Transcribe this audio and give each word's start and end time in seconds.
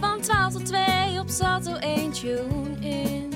Van 0.00 0.20
12 0.20 0.52
tot 0.52 0.66
2 0.66 1.20
op 1.20 1.28
Sato 1.28 1.74
1 1.74 2.12
tune 2.12 2.76
in. 2.80 3.34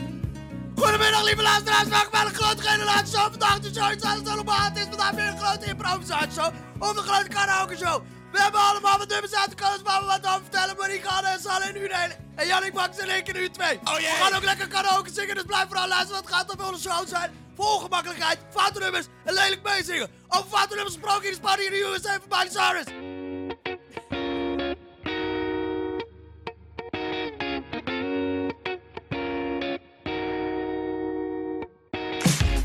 Goedemiddag 0.74 1.24
lieve 1.24 1.42
luisteraars, 1.42 1.88
welkom 1.88 2.10
bij 2.10 2.24
de 2.24 2.34
grote 2.34 2.62
generatie 2.62 3.16
show. 3.16 3.30
Vandaag 3.30 3.58
de 3.58 3.70
show 3.74 3.92
iets 3.92 4.04
alles 4.04 4.26
allemaal. 4.26 4.60
Het 4.60 4.76
is 4.76 4.86
vandaag 4.88 5.10
weer 5.10 5.28
een 5.28 5.38
grote 5.38 5.66
improvisatieshow. 5.66 6.52
Of 6.78 6.92
de 6.92 7.00
grote 7.00 7.28
karaoke 7.28 7.76
show. 7.76 8.02
We 8.32 8.42
hebben 8.42 8.60
allemaal 8.60 8.98
wat 8.98 9.08
nummers 9.08 9.34
uit 9.34 9.50
de 9.50 9.56
kast 9.56 9.82
waar 9.82 10.00
we 10.00 10.06
wat 10.06 10.26
over 10.26 10.42
vertellen. 10.42 10.76
Maar 10.78 10.88
die 10.88 11.00
gaan 11.02 11.24
en 11.24 11.40
Sanne 11.40 11.68
in 11.68 11.76
uur 11.76 11.90
1. 11.90 12.10
En 12.34 12.46
Jannik 12.46 12.72
Max 12.72 12.98
in 12.98 13.08
één 13.08 13.24
keer 13.24 13.36
in 13.36 13.42
uur 13.42 13.52
2. 13.52 13.80
Oh, 13.84 13.98
jee. 13.98 14.10
We 14.10 14.16
gaan 14.22 14.34
ook 14.34 14.44
lekker 14.44 14.68
karaoke 14.68 15.12
zingen, 15.12 15.34
dus 15.34 15.44
blijf 15.44 15.66
vooral 15.66 15.88
luisteren. 15.88 16.14
Want 16.14 16.26
het 16.26 16.34
gaat 16.34 16.52
op 16.52 16.72
onze 16.72 16.88
show 16.88 17.08
zijn. 17.08 17.30
Voor 17.56 17.66
ongemakkelijkheid, 17.66 18.38
foute 18.50 18.78
nummers 18.78 19.06
en 19.24 19.34
lelijk 19.34 19.62
meezingen. 19.62 20.10
Over 20.28 20.48
foute 20.48 20.74
nummers 20.74 20.94
gesproken 20.94 21.24
in 21.24 21.30
de 21.30 21.36
Spanje 21.36 21.64
in 21.64 21.70
de 21.70 21.92
USA 21.94 22.18
van 22.28 22.38
Miley 22.38 22.50
Cyrus. 22.50 22.86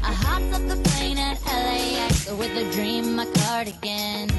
I 0.04 0.14
hopped 0.26 0.54
off 0.54 0.68
the 0.68 0.80
plane 0.90 1.20
at 1.20 1.38
LAX 1.46 2.30
with 2.38 2.58
a 2.58 2.72
dream, 2.72 3.16
my 3.16 3.26
cardigan. 3.34 4.37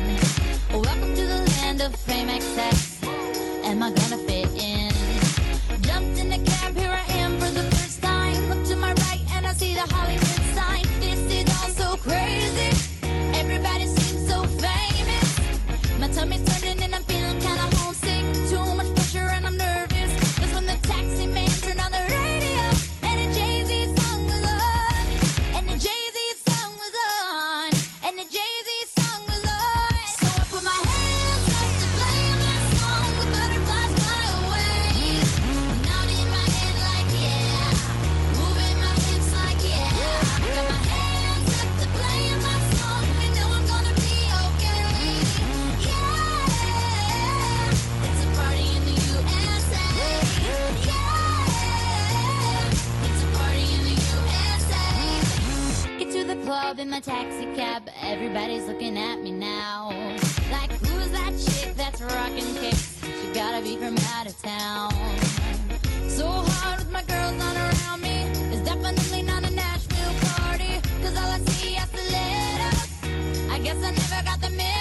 My 56.98 57.02
taxi 57.02 57.44
cab. 57.54 57.88
Everybody's 58.02 58.66
looking 58.66 58.98
at 58.98 59.20
me 59.22 59.30
now. 59.30 59.90
Like, 60.50 60.72
who's 60.72 61.10
that 61.12 61.32
chick 61.38 61.76
that's 61.76 62.00
rocking 62.00 62.52
kicks? 62.56 62.98
She 63.04 63.32
gotta 63.32 63.62
be 63.62 63.76
from 63.76 63.96
out 64.14 64.26
of 64.26 64.36
town. 64.42 64.90
So 66.08 66.26
hard 66.26 66.80
with 66.80 66.90
my 66.90 67.04
girls 67.04 67.34
not 67.34 67.54
around 67.56 68.00
me. 68.00 68.16
It's 68.52 68.64
definitely 68.64 69.22
not 69.22 69.44
a 69.44 69.50
Nashville 69.54 70.14
party. 70.32 70.80
Cause 71.02 71.16
all 71.16 71.30
I 71.30 71.38
see 71.50 71.76
is 71.76 71.88
the 71.90 72.04
letters. 72.16 73.50
I 73.52 73.58
guess 73.60 73.76
I 73.76 73.90
never 73.90 74.24
got 74.24 74.40
the 74.40 74.50
memo. 74.50 74.77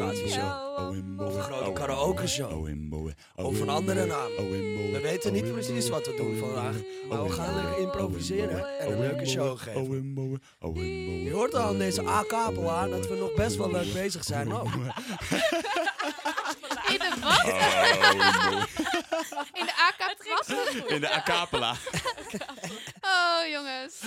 Improvisatieshow. 0.00 0.68
Of 1.18 1.34
een 1.34 1.42
grote 1.42 1.72
karaoke 1.72 2.26
show. 2.26 2.68
Of 3.34 3.60
een 3.60 3.68
andere 3.68 4.06
naam. 4.06 4.28
We 4.92 5.00
weten 5.02 5.32
niet 5.32 5.52
precies 5.52 5.88
wat 5.88 6.06
we 6.06 6.14
doen 6.14 6.36
vandaag, 6.38 6.74
maar 7.08 7.24
we 7.24 7.32
gaan 7.32 7.54
lekker 7.54 7.78
improviseren 7.78 8.78
en 8.78 8.92
een 8.92 9.00
leuke 9.00 9.26
show 9.26 9.58
geven. 9.58 10.40
Je 11.24 11.30
hoort 11.32 11.54
al 11.54 11.62
aan 11.62 11.78
deze 11.78 12.06
A-kapela 12.08 12.88
dat 12.88 13.08
we 13.08 13.14
nog 13.14 13.34
best 13.34 13.56
wel 13.56 13.70
leuk 13.70 13.92
bezig 13.92 14.24
zijn 14.24 14.52
ook. 14.52 14.68
In 16.88 16.98
de 16.98 17.12
wat? 17.22 17.44
In 19.52 19.64
de 19.66 19.72
AK-trappen? 19.88 20.88
In 20.94 21.00
de 21.00 21.10
acapella. 21.10 21.74
Jongens. 23.48 24.00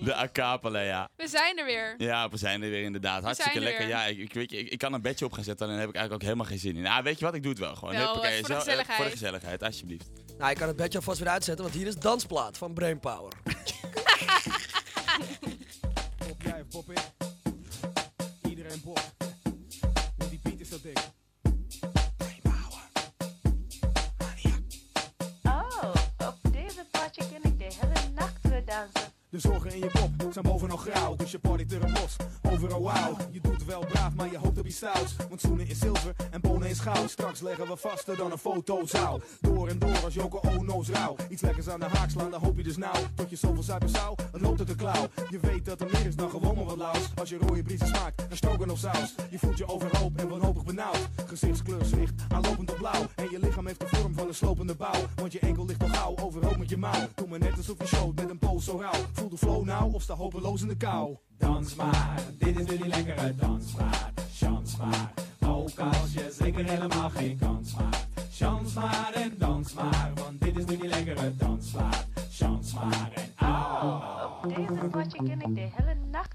De 0.00 0.14
a 0.16 0.28
cappella, 0.32 0.80
ja. 0.80 1.08
We 1.16 1.28
zijn 1.28 1.58
er 1.58 1.64
weer. 1.64 1.94
Ja, 1.98 2.28
we 2.28 2.36
zijn 2.36 2.62
er 2.62 2.70
weer 2.70 2.82
inderdaad. 2.82 3.22
Hartstikke 3.22 3.58
er 3.58 3.64
lekker. 3.64 3.86
weer. 3.86 3.96
Ja, 3.96 4.04
ik, 4.04 4.18
ik, 4.18 4.32
weet 4.32 4.50
je, 4.50 4.58
ik, 4.58 4.68
ik 4.68 4.78
kan 4.78 4.92
een 4.92 5.02
bedje 5.02 5.24
op 5.24 5.32
gaan 5.32 5.44
zetten 5.44 5.66
en 5.66 5.72
dan 5.72 5.80
heb 5.80 5.88
ik 5.88 5.94
eigenlijk 5.94 6.24
ook 6.24 6.30
helemaal 6.30 6.50
geen 6.50 6.62
zin 6.68 6.76
in. 6.76 6.82
Nou, 6.82 7.02
weet 7.02 7.18
je 7.18 7.24
wat? 7.24 7.34
Ik 7.34 7.42
doe 7.42 7.50
het 7.50 7.60
wel 7.60 7.74
gewoon. 7.74 7.94
Wel, 7.94 8.04
Huppakee, 8.04 8.30
eh, 8.30 8.38
voor 8.38 8.48
de 8.48 8.52
zo, 8.54 8.58
gezelligheid. 8.58 8.96
voor 8.96 9.04
de 9.04 9.10
gezelligheid, 9.10 9.62
alsjeblieft. 9.62 10.10
Nou, 10.38 10.50
ik 10.50 10.56
kan 10.56 10.68
het 10.68 10.76
bedje 10.76 10.98
alvast 10.98 11.18
weer 11.18 11.28
uitzetten, 11.28 11.64
want 11.64 11.76
hier 11.76 11.86
is 11.86 11.96
Dansplaat 11.96 12.58
van 12.58 12.74
Brainpower. 12.74 13.32
Pop 16.26 16.42
jij 16.42 16.60
of 16.60 16.68
pop 16.68 16.90
ik? 16.90 16.98
Iedereen 18.48 18.80
pop. 18.80 19.17
Zijn 30.42 30.52
bovenal 30.52 30.76
grauw, 30.76 31.16
dus 31.16 31.30
je 31.30 31.38
partyt 31.38 31.72
er 31.72 31.82
een 31.82 31.92
los. 31.92 32.16
Overal 32.52 32.82
wauw, 32.82 33.16
je 33.30 33.40
doet 33.40 33.64
wel 33.64 33.84
braaf, 33.88 34.14
maar 34.14 34.30
je 34.30 34.38
hoopt 34.38 34.58
op 34.58 34.66
iets 34.66 34.76
stouts. 34.76 35.16
Want 35.28 35.40
zoenen 35.40 35.68
is 35.68 35.78
zilver 35.78 35.97
Straks 36.94 37.40
leggen 37.40 37.66
we 37.66 37.76
vaster 37.76 38.16
dan 38.16 38.32
een 38.32 38.38
fotozaal. 38.38 39.20
Door 39.40 39.68
en 39.68 39.78
door 39.78 40.04
als 40.04 40.14
Joko 40.14 40.40
Ono's 40.58 40.88
rauw. 40.88 41.16
Iets 41.28 41.42
lekkers 41.42 41.68
aan 41.68 41.80
de 41.80 41.86
haak 41.86 42.10
slaan, 42.10 42.30
dan 42.30 42.42
hoop 42.42 42.56
je 42.56 42.62
dus 42.62 42.76
nou. 42.76 42.96
Tot 43.14 43.30
je 43.30 43.36
zoveel 43.36 43.62
zuipen 43.62 43.88
zou, 43.88 44.16
het 44.32 44.40
loopt 44.40 44.58
uit 44.58 44.68
de 44.68 44.74
klauw. 44.74 45.08
Je 45.30 45.38
weet 45.38 45.64
dat 45.64 45.80
er 45.80 45.86
meer 45.92 46.06
is 46.06 46.16
dan 46.16 46.30
gewoon 46.30 46.54
maar 46.54 46.64
wat 46.64 46.76
laus. 46.76 47.10
Als 47.14 47.28
je 47.28 47.38
rode 47.38 47.62
briesen 47.62 47.86
smaakt, 47.86 48.28
dan 48.28 48.36
stroken 48.36 48.70
of 48.70 48.78
saus. 48.78 49.14
Je 49.30 49.38
voelt 49.38 49.58
je 49.58 49.68
overhoop 49.68 50.16
en 50.16 50.28
wanhopig 50.28 50.64
benauwd. 50.64 51.08
Gezichtskleur 51.26 51.84
zwicht, 51.84 52.22
aanlopend 52.28 52.70
op 52.70 52.76
blauw. 52.76 53.06
En 53.14 53.30
je 53.30 53.38
lichaam 53.38 53.66
heeft 53.66 53.80
de 53.80 53.86
vorm 53.88 54.14
van 54.14 54.28
een 54.28 54.34
slopende 54.34 54.74
bouw. 54.74 55.00
Want 55.14 55.32
je 55.32 55.38
enkel 55.38 55.64
ligt 55.66 55.82
al 55.82 55.88
gauw, 55.88 56.16
overhoop 56.16 56.56
met 56.56 56.68
je 56.68 56.76
mouw. 56.76 57.08
Doe 57.14 57.28
maar 57.28 57.38
net 57.38 57.56
alsof 57.56 57.78
je 57.78 57.86
showt 57.86 58.14
met 58.14 58.30
een 58.30 58.38
poos 58.38 58.64
zo 58.64 58.78
rauw. 58.80 59.00
Voel 59.12 59.28
de 59.28 59.38
flow 59.38 59.64
nou 59.64 59.92
of 59.92 60.02
sta 60.02 60.14
hopeloos 60.14 60.62
in 60.62 60.68
de 60.68 60.76
kou. 60.76 61.16
Dans 61.38 61.74
maar, 61.74 62.22
dit 62.38 62.58
is 62.58 62.66
nu 62.66 62.76
die 62.76 62.88
lekkere 62.88 63.34
dansmaat. 63.34 64.12
Chans 64.34 64.76
maar, 64.76 65.12
ook 65.58 65.78
als 65.78 66.12
je 66.12 66.34
zeker 66.38 66.64
helemaal 66.64 67.10
geen 67.10 67.38
kans 67.38 67.74
maakt. 67.74 68.06
Chans 68.32 68.74
maar 68.74 69.10
en 69.14 69.34
dans 69.38 69.72
maar, 69.72 70.12
want 70.14 70.40
dit 70.40 70.56
is 70.58 70.64
nu 70.64 70.76
die 70.76 70.88
lekkere 70.88 71.36
dansmaat. 71.36 72.06
Chans 72.30 72.74
maar 72.74 73.10
en. 73.14 73.27
Op 74.42 74.54
deze 74.54 74.88
plaatje 74.90 75.22
ken 75.22 75.40
ik 75.40 75.54
de 75.54 75.60
hele 75.60 75.94
nacht. 76.10 76.34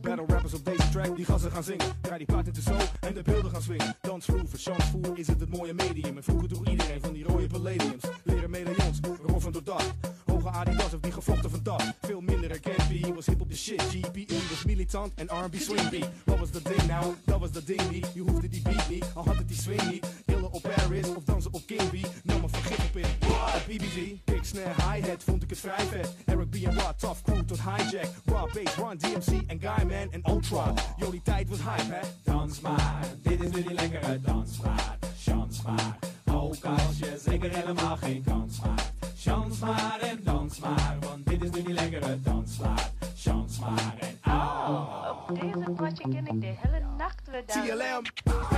Battle 0.00 0.24
rappers 0.26 0.54
op 0.54 0.64
deze 0.64 0.88
track 0.88 1.16
die 1.16 1.24
gassen 1.24 1.50
gaan 1.50 1.62
zingen. 1.62 1.86
Draai 2.00 2.18
die 2.18 2.26
paard 2.26 2.46
in 2.46 2.52
de 2.52 2.60
zo 2.60 2.76
en 3.00 3.14
de 3.14 3.22
beelden 3.22 3.50
gaan 3.50 3.62
swingen. 3.62 3.96
Dansvloer, 4.00 4.44
chansvoer 4.56 5.18
is 5.18 5.26
het 5.26 5.40
het 5.40 5.56
mooie 5.56 5.74
medium. 5.74 6.16
En 6.16 6.22
vroeger 6.22 6.48
droeg 6.48 6.66
iedereen 6.66 7.00
van 7.00 7.12
die 7.12 7.24
rode 7.24 7.46
palladiums. 7.46 8.04
Leren 8.24 8.50
medaillons, 8.50 9.00
roffen 9.26 9.52
door 9.52 9.64
dat. 9.64 9.94
Hoge 10.26 10.48
Adidas 10.48 10.94
of 10.94 11.00
die 11.00 11.12
gevlochten 11.12 11.50
van 11.50 11.60
dat. 11.62 11.94
Veel 12.00 12.20
minder 12.20 12.50
herkend, 12.50 13.14
was 13.14 13.26
hip 13.26 13.40
op 13.40 13.48
de 13.48 13.56
shit. 13.56 13.82
GPE 13.82 14.34
was 14.50 14.64
militant 14.64 15.12
en 15.14 15.26
R&B 15.26 15.54
swing 15.54 15.88
beat. 15.88 16.08
Wat 16.24 16.38
was 16.38 16.50
dat 16.50 16.64
ding 16.64 16.86
nou? 16.86 17.14
Dat 17.24 17.40
was 17.40 17.50
dat 17.50 17.66
ding 17.66 17.90
niet. 17.90 18.06
Je 18.14 18.20
hoefde 18.20 18.48
die 18.48 18.62
beat 18.62 18.88
niet, 18.88 19.04
al 19.14 19.24
had 19.24 19.36
het 19.36 19.48
die 19.48 19.56
swing 19.56 19.90
niet. 19.90 20.06
Illen 20.24 20.52
op 20.52 20.62
Paris 20.62 21.14
of 21.14 21.24
dansen 21.24 21.52
op 21.52 21.66
King 21.66 21.90
B. 21.90 22.24
Nam 22.24 22.40
maar 22.40 22.50
vergif 22.50 22.88
op 22.88 22.96
in. 22.96 23.26
BBG, 23.66 24.14
kick, 24.24 24.44
snare, 24.44 24.92
hi-hat, 24.92 25.22
vond 25.24 25.42
ik 25.42 25.50
het 25.50 25.58
vrij 25.58 25.84
vet. 25.86 26.14
Eric 26.26 26.50
B 26.50 26.54
en 26.54 26.74
Rod, 26.74 26.98
tough 26.98 27.22
crew 27.22 27.44
tot 27.44 27.60
hijack. 27.60 28.08
Raw 28.24 28.46
bass, 28.52 28.76
Run, 28.76 28.98
DMC 28.98 29.42
en 29.46 29.60
Guyman 29.60 30.12
en 30.12 30.22
Ultra. 30.28 30.72
Yo, 30.96 31.10
die 31.10 31.22
tijd 31.22 31.48
was 31.48 31.58
hype, 31.58 31.94
hè? 31.94 32.00
Dans 32.24 32.60
maar, 32.60 33.06
dit 33.22 33.40
is 33.40 33.50
nu 33.50 33.62
die 33.62 33.74
lekkere 33.74 34.20
dansmaat. 34.20 34.96
Chans 35.18 35.62
maar, 35.62 35.98
ook 36.32 36.64
als 36.64 36.98
je 36.98 37.20
zeker 37.24 37.54
helemaal 37.54 37.96
geen 37.96 38.22
kans 38.24 38.60
maakt. 38.60 38.92
Chans 39.16 39.58
maar 39.58 39.98
en 40.00 40.20
dans 40.24 40.58
maar, 40.58 40.96
want 41.00 41.26
dit 41.26 41.42
is 41.44 41.50
nu 41.50 41.62
die 41.62 41.74
lekkere 41.74 42.20
dansmaat. 42.20 42.92
Chans 43.16 43.58
maar 43.58 43.94
en 43.98 44.18
au. 44.32 45.06
Op 45.28 45.40
deze 45.40 45.70
plaatje 45.70 46.08
ken 46.08 46.26
ik 46.26 46.40
de 46.40 46.54
hele 46.58 46.84
nacht 46.96 47.30
weer 47.30 47.44
dansen. 47.46 47.76
TLM. 47.78 48.55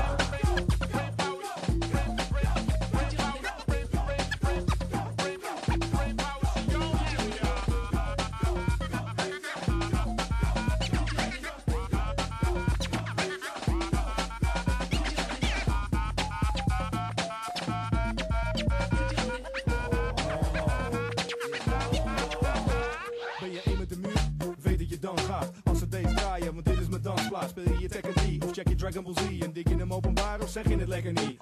Openbaar 30.70 30.84
of 30.84 30.88
zeg 30.88 31.02
je 31.02 31.10
het 31.10 31.37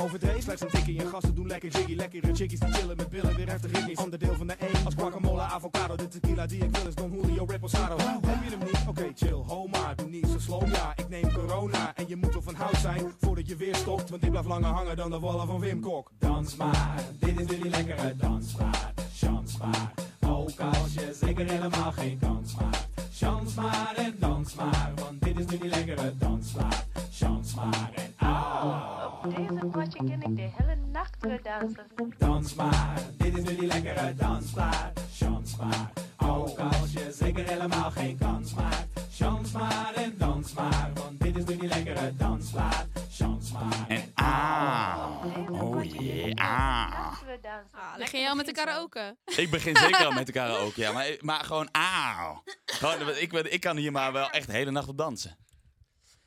Ik 49.45 49.50
begin 49.50 49.76
zeker 49.76 50.05
al 50.05 50.12
met 50.12 50.26
de 50.26 50.33
karaoke, 50.33 50.81
ja. 50.81 50.93
Maar, 50.93 51.07
maar 51.21 51.45
gewoon 51.45 51.69
ah. 51.73 52.31
Gewoon, 52.66 53.09
ik, 53.16 53.31
ben- 53.31 53.52
ik 53.52 53.61
kan 53.61 53.76
hier 53.76 53.93
maar 53.93 54.12
wel 54.12 54.31
echt 54.31 54.47
de 54.47 54.52
hele 54.52 54.71
nacht 54.71 54.88
op 54.88 54.99
dansen. 54.99 55.37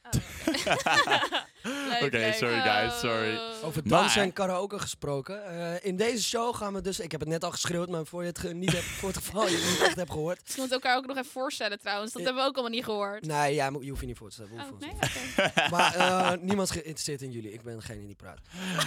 Leuk, 1.63 2.04
Oké, 2.04 2.34
sorry 2.34 2.62
guys, 2.62 2.92
Oh. 2.94 3.00
sorry. 3.00 3.39
Over 3.63 3.82
Maar- 3.86 4.00
dansen 4.00 4.22
en 4.22 4.34
karaoke 4.34 4.80
gesproken. 4.80 5.46
eh, 5.46 5.86
in 5.86 5.96
deze 5.98 6.24
show 6.24 6.56
gaan 6.56 6.74
we 6.74 6.82
dus, 6.82 7.00
ik 7.00 7.12
heb 7.12 7.20
het 7.20 7.30
net 7.30 7.44
al 7.44 7.51
geschreeuwd, 7.51 7.89
maar 7.89 8.06
voor 8.06 8.22
je 8.22 8.28
het 8.28 8.39
ge- 8.39 8.54
niet 8.54 8.72
hebt, 8.72 8.84
voor 8.84 9.10
het 9.10 9.18
geval 9.18 9.48
je 9.48 9.56
het 9.56 9.70
niet 9.70 9.82
echt 9.82 9.96
hebt 9.96 10.12
gehoord. 10.12 10.42
Ze 10.46 10.54
moeten 10.60 10.75
elkaar 10.82 10.98
ook 10.98 11.06
nog 11.06 11.18
even 11.18 11.32
voorstellen 11.32 11.80
trouwens. 11.80 12.12
Dat 12.13 12.24
hebben 12.24 12.42
we 12.42 12.48
ook 12.50 12.54
allemaal 12.56 12.74
niet 12.75 12.84
gehoord. 12.84 13.25
Nee, 13.25 13.54
ja, 13.56 13.70
je 13.82 13.89
hoeft 13.89 14.01
je 14.01 14.06
niet 14.08 14.18
voor 14.18 14.30
te 14.30 14.34
stellen. 14.34 14.51
we 14.56 14.74
Oh, 14.74 14.80
nee? 14.80 15.70
Maar 15.72 15.96
eh, 15.96 16.32
niemand 16.42 16.68
is 16.70 16.74
geïnteresseerd 16.74 17.22
in 17.22 17.32
jullie. 17.32 17.54
Ik 17.54 17.62
ben 17.62 17.75
degene 17.75 18.06
die 18.06 18.16
praat. 18.16 18.39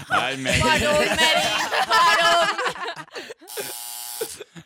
Hi, 0.09 0.37
Maddie. 0.43 0.61
Pardon, 0.63 0.93
Maddie. 0.93 1.09
Pardon. 1.87 2.22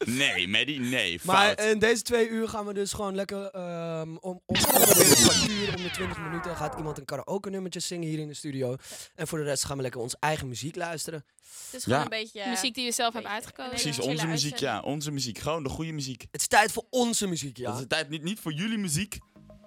Nee, 0.22 0.48
Maddie, 0.48 0.80
nee. 0.80 1.20
Maar 1.22 1.60
in 1.60 1.78
deze 1.78 2.02
twee 2.02 2.28
uur 2.28 2.48
gaan 2.48 2.66
we 2.66 2.74
dus 2.74 2.92
gewoon 2.92 3.14
lekker 3.14 3.44
ehm, 3.50 4.16
om, 4.20 4.40
om 4.46 4.54
kwartier, 4.56 5.74
om 5.76 5.82
de 5.82 5.90
20 5.92 6.18
minuten 6.18 6.56
gaat 6.56 6.76
iemand 6.76 6.98
een 6.98 7.04
karaoke 7.04 7.50
nummertje 7.50 7.80
zingen 7.80 8.08
hier 8.08 8.18
in 8.18 8.28
de 8.28 8.34
studio. 8.34 8.76
En 9.14 9.26
voor 9.26 9.38
de 9.38 9.44
rest 9.44 9.64
gaan 9.64 9.76
we 9.76 9.82
lekker 9.82 10.00
onze 10.00 10.16
eigen 10.20 10.48
muziek 10.48 10.76
luisteren. 10.76 11.24
Het 11.64 11.74
is 11.74 11.82
gewoon 11.84 11.98
Ja. 11.98 12.04
een 12.04 12.10
beetje... 12.10 12.48
Muziek 12.48 12.74
die 12.74 12.84
je 12.84 12.92
zelf 12.92 13.14
hebt 13.14 13.26
uitgekozen. 13.26 13.70
Precies, 13.70 13.96
chille 13.96 14.10
onze 14.10 14.26
muziek, 14.26 14.50
uitzending. 14.52 14.82
ja. 14.84 14.90
Onze 14.90 15.10
muziek. 15.10 15.38
Gewoon 15.38 15.62
de 15.62 15.68
goede 15.68 15.92
muziek. 15.92 16.26
Het 16.30 16.40
is 16.40 16.46
tijd 16.46 16.72
voor 16.72 16.84
onze 16.90 17.26
muziek, 17.26 17.56
ja. 17.56 17.70
Het 17.70 17.80
is 17.80 17.84
tijd 17.88 18.08
niet, 18.08 18.22
niet 18.22 18.40
voor 18.40 18.52
jullie 18.52 18.78
muziek, 18.78 19.18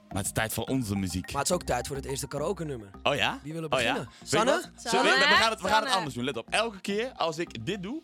maar 0.07 0.17
het 0.17 0.25
is 0.25 0.31
tijd 0.31 0.53
voor 0.53 0.63
onze 0.63 0.95
muziek. 0.95 1.31
Maar 1.31 1.41
het 1.41 1.49
is 1.49 1.55
ook 1.55 1.63
tijd 1.63 1.87
voor 1.87 1.95
het 1.95 2.05
eerste 2.05 2.27
karaoke 2.27 2.65
nummer. 2.65 2.89
Oh 3.03 3.15
ja? 3.15 3.39
Wie 3.43 3.53
willen 3.53 3.71
Oh 3.73 3.79
ja? 3.81 3.93
beginnen? 3.93 4.11
Weet 4.19 4.29
je 4.29 4.35
Sanne? 4.37 4.51
wat? 4.51 4.61
Zullen 4.61 5.03
we, 5.03 5.09
Sanne? 5.09 5.27
we, 5.27 5.35
gaan 5.35 5.51
het, 5.51 5.61
we 5.61 5.67
gaan 5.67 5.73
het 5.75 5.83
Sanne. 5.83 5.95
anders 5.95 6.13
doen. 6.15 6.23
Let 6.23 6.37
op. 6.37 6.47
Elke 6.49 6.81
keer 6.81 7.11
als 7.15 7.37
ik 7.37 7.65
dit 7.65 7.83
doe, 7.83 8.01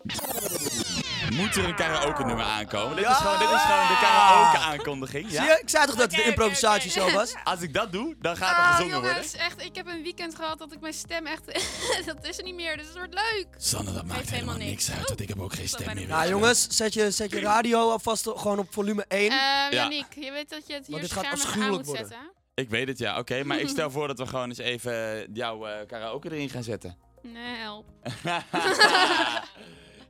moet 1.34 1.56
er 1.56 1.64
een 1.64 1.74
karaoke 1.74 2.24
nummer 2.24 2.44
aankomen. 2.44 2.96
Dit, 2.96 3.04
Ja! 3.04 3.10
is 3.10 3.16
gewoon, 3.16 3.38
dit 3.38 3.50
is 3.50 3.60
gewoon 3.62 3.86
de 3.86 3.98
karaoke 4.00 4.58
aankondiging. 4.58 5.24
Zie 5.30 5.34
Ja? 5.40 5.44
je? 5.44 5.58
Ik 5.62 5.68
zei 5.68 5.86
toch 5.86 5.94
dat 5.94 6.04
het 6.04 6.12
Oké, 6.12 6.20
een 6.22 6.32
oké, 6.32 6.40
improvisatieshow 6.42 7.12
was? 7.12 7.34
Als 7.44 7.60
ik 7.60 7.74
dat 7.74 7.92
doe, 7.92 8.14
dan 8.18 8.36
gaat 8.36 8.56
er 8.56 8.62
Ah, 8.62 8.70
gezongen 8.76 8.92
worden. 9.00 9.10
jongens, 9.12 9.32
echt, 9.32 9.62
ik 9.64 9.74
heb 9.76 9.86
een 9.86 10.02
weekend 10.02 10.34
gehad 10.34 10.58
dat 10.58 10.72
ik 10.72 10.80
mijn 10.80 10.92
stem 10.92 11.26
echt... 11.26 11.44
dat 12.06 12.24
is 12.26 12.38
er 12.38 12.44
niet 12.44 12.54
meer, 12.54 12.76
dus 12.76 12.86
het 12.86 12.96
wordt 12.96 13.14
leuk. 13.14 13.46
Sanne, 13.56 13.92
dat 13.92 14.04
maakt 14.04 14.30
helemaal 14.30 14.54
helemaal 14.54 14.68
niks 14.70 14.90
uit, 14.90 15.08
want 15.08 15.20
ik 15.20 15.28
heb 15.28 15.40
ook 15.40 15.52
geen 15.52 15.68
stem 15.68 15.94
meer. 15.94 16.06
Nou 16.08 16.28
jongens, 16.28 16.66
zet 16.68 16.94
je, 16.94 17.10
zet 17.10 17.30
je 17.30 17.40
radio 17.40 17.90
alvast 17.90 18.28
gewoon 18.36 18.58
op 18.58 18.66
volume 18.72 19.04
1. 19.08 19.20
Eh 19.30 19.36
Ja. 19.36 19.68
Yannick, 19.70 20.06
je 20.14 20.30
weet 20.32 20.50
dat 20.50 20.66
je 20.66 20.72
het 20.74 20.86
hier 20.86 21.00
dit 21.00 21.12
gaat 21.12 21.24
schermen 21.24 21.38
aan 21.40 21.46
afschuwelijk 21.46 21.76
moet 21.76 21.86
worden. 21.86 22.06
zetten. 22.08 22.30
Ik 22.54 22.68
weet 22.70 22.88
het, 22.88 22.98
ja. 22.98 23.18
Oké, 23.18 23.44
maar 23.44 23.58
ik 23.58 23.68
stel 23.68 23.90
voor 23.96 24.06
dat 24.08 24.18
we 24.18 24.26
gewoon 24.26 24.48
eens 24.48 24.58
even 24.58 25.26
jouw 25.32 25.66
eh, 25.66 25.86
karaoke 25.86 26.30
erin 26.32 26.50
gaan 26.50 26.62
zetten. 26.62 26.96
Nee, 27.22 27.56
help. 27.56 27.84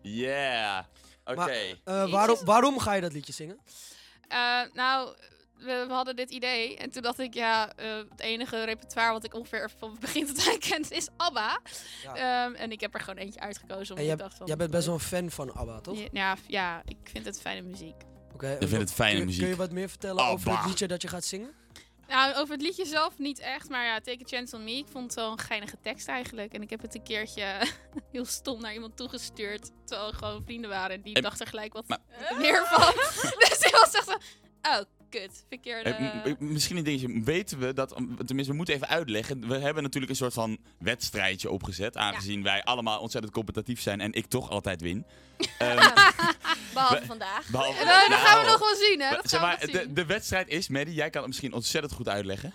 yeah. 0.03 0.85
Oké. 1.27 1.79
Eh, 1.85 2.11
waarom, 2.11 2.39
waarom 2.45 2.79
ga 2.79 2.93
je 2.93 3.01
dat 3.01 3.13
liedje 3.13 3.33
zingen? 3.33 3.59
Eh, 4.29 4.61
nou, 4.73 5.17
we, 5.59 5.85
we 5.87 5.93
hadden 5.93 6.17
dit 6.17 6.31
idee. 6.31 6.77
En 6.77 6.91
toen 6.91 7.03
dacht 7.03 7.19
ik, 7.19 7.35
ja, 7.35 7.73
eh, 7.77 7.97
het 7.97 8.21
enige 8.21 8.65
repertoire 8.65 9.13
wat 9.13 9.25
ik 9.25 9.35
ongeveer 9.35 9.71
van 9.79 9.97
begin 10.01 10.27
tot 10.27 10.49
eind 10.49 10.59
ken 10.69 10.85
is 10.89 11.09
ABBA. 11.17 11.61
Ja. 12.03 12.15
Ehm, 12.15 12.55
en 12.55 12.73
ik 12.73 12.81
heb 12.81 12.95
er 12.95 13.01
gewoon 13.01 13.19
eentje 13.19 13.41
uitgekozen. 13.41 13.97
En 13.97 14.03
Omdat 14.03 14.05
jij, 14.05 14.15
ik 14.15 14.19
dacht 14.19 14.37
van, 14.37 14.47
jij 14.47 14.57
bent 14.57 14.71
best 14.71 14.87
wel 14.87 14.95
een 14.95 15.01
fan 15.01 15.31
van 15.31 15.55
ABBA, 15.55 15.81
toch? 15.81 15.99
Ja, 15.99 16.09
ja, 16.13 16.37
ja, 16.47 16.83
ik 16.85 16.97
vind 17.03 17.25
het 17.25 17.41
fijne 17.41 17.63
muziek. 17.63 17.95
Oké. 18.33 18.57
Ik 18.61 18.69
vind 18.69 18.81
het 18.81 18.93
fijne 18.93 19.17
kun, 19.17 19.27
muziek. 19.27 19.41
Kun 19.41 19.51
je 19.51 19.57
wat 19.57 19.71
meer 19.71 19.89
vertellen 19.89 20.25
over 20.25 20.57
het 20.57 20.67
liedje 20.67 20.87
dat 20.87 21.03
je 21.03 21.09
gaat 21.09 21.25
zingen? 21.25 21.51
Nou, 22.09 22.35
over 22.35 22.53
het 22.55 22.63
liedje 22.63 22.85
zelf 22.85 23.19
niet 23.19 23.39
echt, 23.39 23.69
maar 23.69 23.85
ja, 23.85 24.01
Take 24.01 24.23
a 24.25 24.27
Chance 24.27 24.57
on 24.57 24.65
Me. 24.65 24.71
Ik 24.77 24.87
vond 24.91 25.05
het 25.05 25.15
wel 25.15 25.31
een 25.33 25.39
geinige 25.39 25.79
tekst 25.83 26.09
eigenlijk. 26.09 26.53
En 26.53 26.63
ik 26.63 26.71
heb 26.71 26.83
het 26.83 26.95
een 26.95 27.03
keertje 27.03 27.45
heel 28.13 28.25
stom 28.25 28.61
naar 28.61 28.73
iemand 28.75 28.97
toegestuurd, 28.97 29.71
terwijl 29.85 30.11
we 30.11 30.17
gewoon 30.17 30.43
vrienden 30.45 30.71
waren. 30.71 30.97
En 30.97 31.03
die 31.03 31.15
En- 31.15 31.23
dacht 31.23 31.41
er 31.41 31.47
gelijk 31.47 31.73
wat 31.73 31.89
maar- 31.89 32.03
meer 32.39 32.67
van. 32.67 32.93
dus 33.49 33.59
die 33.59 33.71
was 33.71 33.93
echt 33.93 34.07
zo, 34.09 34.17
oh, 34.63 34.81
kut, 35.21 35.45
verkeerde... 35.49 35.91
Eh, 35.91 36.15
m- 36.25 36.37
m- 36.39 36.53
misschien 36.53 36.77
een 36.77 36.85
dingetje. 36.85 37.21
Weten 37.23 37.59
we 37.59 37.73
dat, 37.73 37.89
tenminste, 38.27 38.51
we 38.53 38.57
moeten 38.57 38.75
even 38.75 38.89
uitleggen. 38.89 39.49
We 39.49 39.59
hebben 39.59 39.83
natuurlijk 39.83 40.11
een 40.13 40.19
soort 40.19 40.33
van 40.33 40.59
wedstrijdje 40.79 41.51
opgezet. 41.51 41.97
Aangezien 41.97 42.43
wij 42.43 42.63
allemaal 42.65 43.01
ontzettend 43.01 43.35
competitief 43.35 43.81
zijn 43.81 44.01
en 44.01 44.13
ik 44.13 44.27
toch 44.27 44.51
altijd 44.51 44.81
win. 44.81 45.05
Ehm, 45.59 45.77
Behalve 46.75 47.01
We- 47.01 47.07
vandaag. 47.07 47.49
behalve- 47.51 47.85
Nou, 47.85 48.09
dat 48.09 48.19
gaan 48.19 48.45
we 48.45 48.51
nog 48.51 48.59
wel 48.59 48.75
zien, 48.75 49.01
hè? 49.01 49.11
Dat 49.11 49.31
zeg 49.31 49.41
gaan 49.41 49.51
we 49.51 49.57
maar, 49.57 49.67
nog 49.73 49.77
zien. 49.81 49.89
de, 49.89 49.93
de 50.01 50.07
wedstrijd 50.07 50.49
is, 50.49 50.69
Maddie, 50.69 50.95
jij 50.95 51.11
kan 51.11 51.21
het 51.21 51.27
misschien 51.31 51.53
ontzettend 51.53 51.93
goed 51.95 52.09
uitleggen. 52.09 52.53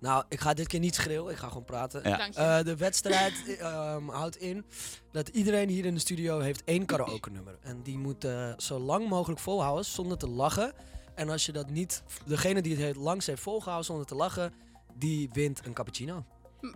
Nou, 0.00 0.24
ik 0.28 0.40
ga 0.40 0.54
dit 0.54 0.66
keer 0.66 0.80
niet 0.80 0.94
schreeuwen. 0.94 1.32
Ik 1.32 1.38
ga 1.38 1.48
gewoon 1.48 1.64
praten. 1.64 2.00
Ja. 2.08 2.16
Dank 2.16 2.34
je. 2.34 2.40
Eh, 2.40 2.62
de 2.64 2.76
wedstrijd 2.76 3.34
ehm, 3.58 4.08
houdt 4.08 4.36
in 4.36 4.64
dat 5.12 5.28
iedereen 5.28 5.68
hier 5.68 5.84
in 5.84 5.94
de 5.94 6.00
studio 6.00 6.38
heeft 6.40 6.64
één 6.64 6.84
karaoke 6.86 7.30
nummer. 7.30 7.58
En 7.62 7.82
die 7.82 7.98
moet 7.98 8.24
eh, 8.24 8.52
zo 8.56 8.78
lang 8.78 9.08
mogelijk 9.08 9.40
volhouden 9.40 9.84
zonder 9.84 10.18
te 10.18 10.28
lachen. 10.28 10.72
En 11.18 11.28
als 11.30 11.46
je 11.46 11.52
dat 11.52 11.70
niet, 11.70 12.02
degene 12.24 12.62
die 12.62 12.76
het 12.76 12.86
het 12.86 12.96
langst 12.96 13.26
heeft 13.26 13.42
volgehouden 13.42 13.86
zonder 13.86 14.06
te 14.06 14.14
lachen, 14.14 14.52
die 14.94 15.28
wint 15.32 15.60
een 15.66 15.72
cappuccino. 15.72 16.24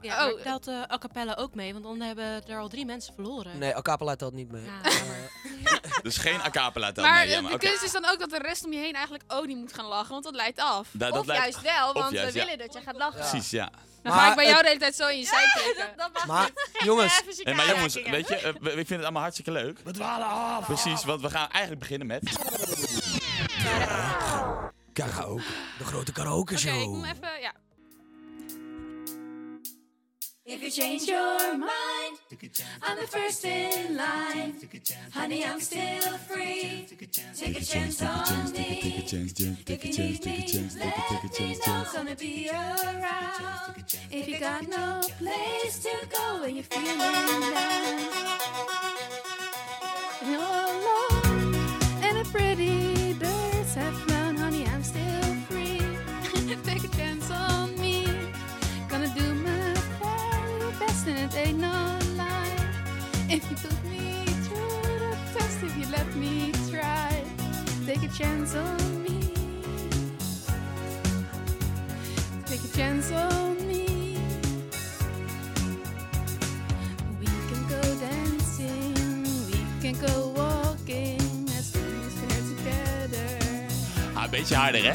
Ja, 0.00 0.16
maar 0.24 0.32
oh, 0.32 0.40
telt 0.40 0.66
eh 0.68 0.74
a 0.90 0.98
cappella 0.98 1.34
ook 1.38 1.54
mee, 1.54 1.72
want 1.72 1.84
dan 1.84 2.00
hebben 2.00 2.46
er 2.48 2.58
al 2.58 2.68
drie 2.68 2.84
mensen 2.86 3.14
verloren. 3.14 3.58
Nee, 3.58 3.74
Acapella 3.74 4.16
telt 4.16 4.32
niet 4.32 4.50
mee. 4.52 4.64
Ja. 4.64 4.90
Eh, 4.90 6.00
Dus 6.02 6.16
geen 6.16 6.40
a 6.40 6.50
cappella 6.50 6.92
telt 6.92 7.06
maar 7.06 7.18
mee. 7.18 7.28
Ja, 7.28 7.36
eh, 7.36 7.42
maar 7.42 7.52
de 7.52 7.58
kunst 7.58 7.82
is 7.82 7.92
dan 7.92 8.04
ook 8.10 8.18
dat 8.18 8.30
de 8.30 8.38
rest 8.38 8.64
om 8.64 8.72
je 8.72 8.78
heen 8.78 8.92
eigenlijk 8.94 9.24
ook 9.28 9.46
niet 9.46 9.56
moet 9.56 9.72
gaan 9.72 9.84
lachen, 9.86 10.10
want 10.10 10.24
dat 10.24 10.34
leidt 10.34 10.60
af. 10.60 10.88
Da- 10.92 11.10
dat 11.10 11.18
of 11.18 11.26
juist 11.26 11.60
wel, 11.60 11.92
want 11.92 12.12
juist, 12.12 12.32
we 12.32 12.38
ja. 12.38 12.44
willen 12.44 12.58
dat 12.66 12.72
je 12.74 12.80
gaat 12.80 12.96
lachen. 12.96 13.20
Precies, 13.30 13.50
ja. 13.50 13.70
Dan 14.02 14.12
Maar 14.12 14.20
ga 14.22 14.30
ik 14.30 14.36
bij 14.36 14.44
jou 14.44 14.56
het- 14.56 14.62
de 14.64 14.68
hele 14.68 14.80
tijd 14.80 14.94
zo 14.94 15.08
in 15.08 15.18
je 15.18 15.24
zij 15.26 15.46
trekken. 15.54 15.86
dat, 15.96 16.12
dat 16.12 16.12
mag 16.12 16.26
maar 16.26 16.50
niet. 16.72 16.82
jongens, 16.84 17.22
En 17.42 17.56
maar 17.56 17.66
jongens, 17.68 17.94
weet 17.94 18.28
je, 18.28 18.36
eh, 18.36 18.52
we- 18.60 18.68
ik 18.70 18.74
vind 18.74 18.88
het 18.88 19.02
allemaal 19.02 19.22
hartstikke 19.22 19.50
leuk. 19.50 19.78
we 19.84 19.90
dwalen 19.92 20.26
af. 20.26 20.64
Precies, 20.66 21.04
want 21.04 21.20
we 21.20 21.30
gaan 21.30 21.48
eigenlijk 21.50 21.80
beginnen 21.80 22.06
met... 22.06 22.22
Karaoke. 24.92 25.42
De 25.78 25.84
grote 25.84 26.12
karaoke 26.12 26.52
Oké, 26.52 26.60
show. 26.60 26.82
ik 26.82 26.88
moet 26.88 27.04
even, 27.04 27.40
ja. 27.40 27.52
If 30.44 30.60
you 30.60 30.70
change 30.70 31.04
your 31.06 31.56
mind, 31.56 32.18
I'm 32.82 32.98
the 32.98 33.06
first 33.06 33.44
in 33.44 33.96
line. 33.96 34.54
Honey, 35.12 35.44
I'm 35.44 35.60
still 35.60 36.18
free. 36.28 36.84
Take 37.34 37.56
a 37.56 37.64
chance 37.64 38.02
on 38.02 38.52
me. 38.52 39.04
If 39.06 39.12
you 39.12 39.20
need 39.22 40.24
me, 40.24 40.46
let 40.78 41.34
me 41.34 41.56
know. 41.64 41.84
Gonna 41.92 42.16
be 42.16 42.50
around. 42.50 43.84
If 44.10 44.26
you 44.28 44.38
got 44.40 44.66
no 44.66 45.00
place 45.18 45.78
to 45.84 46.06
go 46.08 46.42
and 46.42 46.56
you're 46.56 46.64
feeling 46.64 46.98
down. 46.98 47.42
And 50.20 50.30
you're 50.30 50.40
alone 50.40 51.21
it 61.34 61.48
ain't 61.48 61.58
no 61.58 61.98
lie. 62.16 62.56
If 63.28 63.48
you 63.50 63.56
put 63.56 63.84
me 63.84 64.24
through 64.44 64.98
the 64.98 65.16
test, 65.34 65.62
if 65.62 65.76
you 65.78 65.86
let 65.90 66.14
me 66.14 66.52
try, 66.70 67.24
take 67.86 68.02
a 68.02 68.08
chance 68.08 68.54
on 68.54 69.02
me. 69.02 69.32
Take 72.46 72.64
a 72.64 72.76
chance 72.76 73.12
on 73.12 73.66
me. 73.66 74.18
We 77.20 77.26
can 77.48 77.62
go 77.68 77.80
dancing, 78.00 79.24
we 79.46 79.60
can 79.80 79.94
go 80.06 80.32
walking 80.36 81.48
as 81.58 81.74
long 81.74 82.00
as 82.06 82.14
we're 82.20 82.56
together. 82.56 83.38
Een 84.24 84.30
beetje 84.30 84.56
harder, 84.56 84.84
hè? 84.84 84.94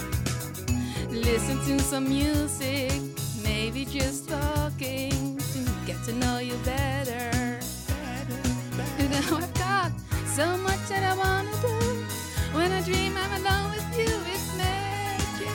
Listen 1.09 1.57
to 1.57 1.83
some 1.83 2.07
music, 2.07 2.91
maybe 3.43 3.85
just 3.85 4.27
talking 4.27 5.46
get 5.87 6.03
to 6.03 6.11
know 6.11 6.37
you 6.39 6.53
better. 6.65 7.31
better, 7.95 9.01
You 9.01 9.07
know 9.07 9.37
I've 9.37 9.53
got 9.53 9.91
so 10.25 10.57
much 10.57 10.81
that 10.89 11.01
I 11.01 11.15
wanna 11.15 11.55
do. 11.61 11.77
When 12.57 12.73
I 12.73 12.81
dream 12.81 13.15
I'm 13.15 13.31
alone 13.39 13.71
with 13.71 13.87
you, 13.97 14.11
it's 14.33 14.47
magic. 14.57 15.47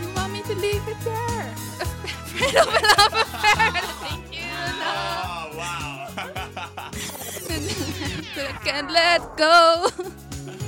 You 0.00 0.08
want 0.12 0.32
me 0.32 0.42
to 0.42 0.54
leave 0.56 0.82
it 0.88 1.00
there? 1.04 1.54
Afraid 1.84 2.56
of 2.56 2.66
a 2.66 2.80
love 2.98 3.14
affair, 3.22 3.82
think 4.02 4.26
you 4.34 4.50
know. 4.82 5.54
Oh. 5.54 6.08
But 8.34 8.44
I 8.44 8.58
can't 8.64 8.90
let 8.90 9.36
go. 9.36 9.88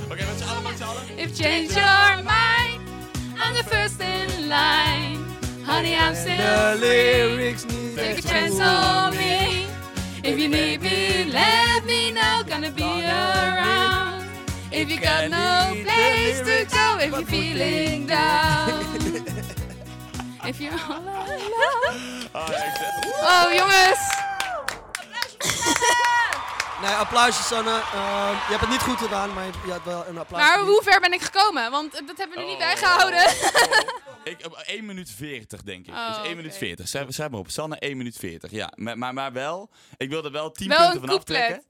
Met 0.07 0.37
z'n 0.37 0.47
allen, 0.47 0.63
met 0.63 0.77
z'n 0.77 0.83
allen. 0.83 1.03
If 1.17 1.37
change 1.37 1.71
your 1.75 2.23
mind, 2.23 2.79
I'm 3.37 3.53
the 3.53 3.63
first 3.63 3.99
in 3.99 4.47
line. 4.47 5.30
Honey, 5.65 5.95
I'm 5.95 6.15
still 6.15 6.37
The 6.37 6.77
lyrics 6.79 7.65
need 7.65 7.95
Take 7.95 8.19
a 8.19 8.21
chance 8.21 8.59
on 8.59 9.15
me. 9.17 9.67
If 10.23 10.39
you 10.39 10.47
need 10.49 10.81
me, 10.81 11.25
let 11.31 11.85
me 11.85 12.11
know. 12.11 12.43
Gonna 12.47 12.71
be 12.71 12.83
around. 13.05 14.25
If 14.71 14.89
you 14.89 14.99
got 14.99 15.29
no 15.29 15.73
place 15.83 16.39
to 16.41 16.65
go, 16.75 16.97
if 16.99 17.11
you're 17.11 17.25
feeling 17.25 18.07
down. 18.07 18.79
If 20.43 20.59
you're 20.59 20.73
all 20.73 20.97
alone. 20.97 21.93
Oh, 22.33 22.47
ja, 22.49 22.65
ik 22.65 22.75
zeg- 22.75 23.21
Oh, 23.21 23.53
jongens. 23.53 23.99
Nee, 26.81 26.93
applausje 26.93 27.43
Sanne. 27.43 27.71
Ehm, 27.71 28.31
je 28.31 28.45
hebt 28.49 28.61
het 28.61 28.69
niet 28.69 28.81
goed 28.81 28.97
gedaan, 28.97 29.33
maar 29.33 29.45
je 29.65 29.71
had 29.71 29.83
wel 29.83 30.05
een 30.07 30.17
applaus. 30.17 30.41
Maar 30.41 30.59
hoe 30.59 30.81
ver 30.83 30.99
ben 30.99 31.13
ik 31.13 31.21
gekomen? 31.21 31.71
Want 31.71 31.91
dat 31.91 32.17
hebben 32.17 32.35
we 32.37 32.41
er 32.41 32.47
niet 32.47 32.53
Oh. 32.53 32.59
bijgehouden. 32.67 33.23
Ik, 34.23 34.45
op 34.45 34.53
1 34.65 34.85
minuut 34.85 35.11
40, 35.17 35.61
denk 35.63 35.87
ik. 35.87 35.93
Oh, 35.93 36.07
dus 36.07 36.15
1 36.17 36.25
oké. 36.25 36.35
minuut 36.35 36.57
40. 36.57 36.87
Schrijf, 36.87 37.05
schrijf 37.09 37.29
maar 37.31 37.39
op. 37.39 37.49
Sanne, 37.49 37.75
1 37.79 37.97
minuut 37.97 38.15
40. 38.17 38.51
Ja, 38.51 38.71
maar, 38.75 38.97
maar, 38.97 39.13
maar 39.13 39.31
wel, 39.33 39.69
ik 39.97 40.09
wilde 40.09 40.29
wel 40.31 40.51
10 40.51 40.67
Wel 40.67 40.77
punten 40.77 40.99
van 41.07 41.17
aftrekken. 41.17 41.63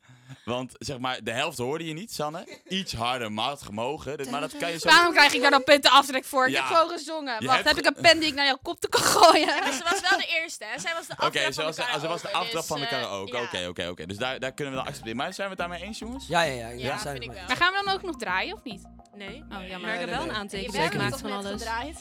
Want 0.46 0.72
zeg 0.78 0.98
maar, 1.00 1.24
de 1.24 1.32
helft 1.32 1.58
hoorde 1.58 1.86
je 1.86 1.94
niet, 1.94 2.14
Sanne. 2.14 2.60
Iets 2.68 2.94
harder, 2.94 3.32
maar 3.32 3.46
had 3.46 3.62
gemogen. 3.62 4.18
Dus, 4.18 4.30
maar 4.30 4.42
dat 4.42 4.58
kan 4.58 4.72
je 4.72 4.80
zo... 4.80 4.90
Waarom 4.90 5.14
krijg 5.14 5.34
ik 5.34 5.42
daar 5.42 5.52
dan 5.52 5.64
punten 5.64 5.92
aftrek 5.92 6.26
voor? 6.26 6.46
Ik 6.48 6.52
Ja. 6.54 6.58
heb 6.68 6.76
gewoon 6.78 6.90
gezongen. 6.98 7.36
Je 7.40 7.46
Wacht, 7.46 7.64
hebt 7.64 7.68
heb 7.76 7.78
ik 7.78 7.96
een 7.96 8.02
pen 8.02 8.20
die 8.20 8.28
ik 8.30 8.34
naar 8.36 8.46
jouw 8.46 8.60
kop 8.62 8.80
te 8.80 8.90
kan 8.90 9.02
gooien? 9.04 9.46
Maar 9.48 9.72
ze 9.74 9.84
was 9.84 10.10
wel 10.10 10.20
de 10.20 10.28
eerste, 10.42 10.66
hè? 10.66 10.80
Zij 10.80 10.94
was 10.94 11.08
de 11.08 11.14
Oké, 11.14 11.26
aftrap 11.26 11.46
ze 11.46 11.54
van 11.54 11.66
was 11.66 11.76
de 11.76 11.82
de, 11.82 11.88
ah, 11.88 12.00
ze 12.02 12.08
was 12.08 12.22
de 12.22 12.28
karaoke, 12.28 12.46
aftrap 12.46 12.66
van 12.66 12.80
de 12.80 12.84
dus, 12.84 12.92
eh, 12.94 13.02
karaoke. 13.02 13.38
ja. 13.38 13.44
Oké, 13.44 13.68
oké, 13.68 13.88
oké. 13.88 14.06
Dus 14.06 14.18
daar, 14.18 14.40
daar 14.40 14.52
kunnen 14.52 14.74
we 14.74 14.80
dan 14.80 14.88
accepteren. 14.88 15.18
Maar 15.18 15.34
zijn 15.34 15.50
we 15.50 15.54
het 15.62 15.70
daarmee 15.70 15.88
eens, 15.88 16.00
jongens? 16.00 16.28
Ja, 16.28 16.42
ja, 16.42 16.54
ja. 16.54 16.68
Ja, 16.70 16.88
daar 16.88 17.00
zijn 17.00 17.18
vind 17.18 17.20
we 17.20 17.32
ik 17.32 17.38
wel. 17.38 17.48
Maar 17.48 17.58
gaan 17.58 17.74
we 17.74 17.82
dan 17.86 17.94
ook 17.94 18.02
nog 18.02 18.16
draaien 18.18 18.54
of 18.56 18.64
niet? 18.64 18.82
Nee. 19.16 19.28
Oh, 19.52 19.68
jammer. 19.68 19.80
Maar 19.80 19.94
ik 19.94 20.00
heb 20.00 20.10
nee, 20.10 20.18
wel 20.18 20.18
nee. 20.18 20.28
een 20.28 20.34
Je 20.34 20.40
aantekening 20.40 20.72
bent 20.78 20.92
gemaakt 20.92 21.12
toch 21.12 21.20
van 21.22 21.30
net 21.30 21.46
alles. 21.46 21.62
gedraaid? 21.62 21.98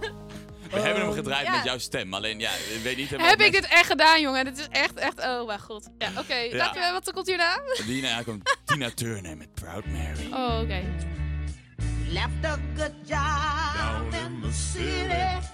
We 0.70 0.80
hebben 0.80 1.02
hem 1.02 1.12
gedraaid 1.12 1.46
ja. 1.46 1.54
met 1.56 1.64
jouw 1.64 1.78
stem. 1.78 2.14
Alleen, 2.14 2.38
ja, 2.38 2.50
ik 2.50 2.80
weet 2.82 2.96
niet... 2.96 3.10
Heb 3.10 3.20
wat 3.20 3.40
ik 3.40 3.52
dit 3.52 3.66
echt 3.68 3.86
gedaan, 3.86 4.20
jongen? 4.20 4.44
Dit 4.44 4.58
is 4.58 4.68
echt, 4.70 4.94
echt... 4.94 5.20
Oh, 5.20 5.46
mijn 5.46 5.60
god. 5.60 5.88
Ja, 5.98 6.08
oké. 6.18 6.48
laten 6.56 6.80
we- 6.80 6.92
Wat 6.92 7.12
komt 7.12 7.26
hierna? 7.26 7.60
Dina, 7.86 8.08
hij 8.08 8.24
komt 8.24 8.58
Tina 8.64 8.90
Turner 8.90 9.36
met 9.36 9.54
Proud 9.54 9.84
Mary. 9.84 10.26
Oh, 10.32 10.60
oké. 10.62 10.82
left 12.14 12.44
a 12.44 12.58
good 12.76 12.94
job 13.06 14.14
in 14.14 14.40
the 14.42 14.52
city, 14.52 15.46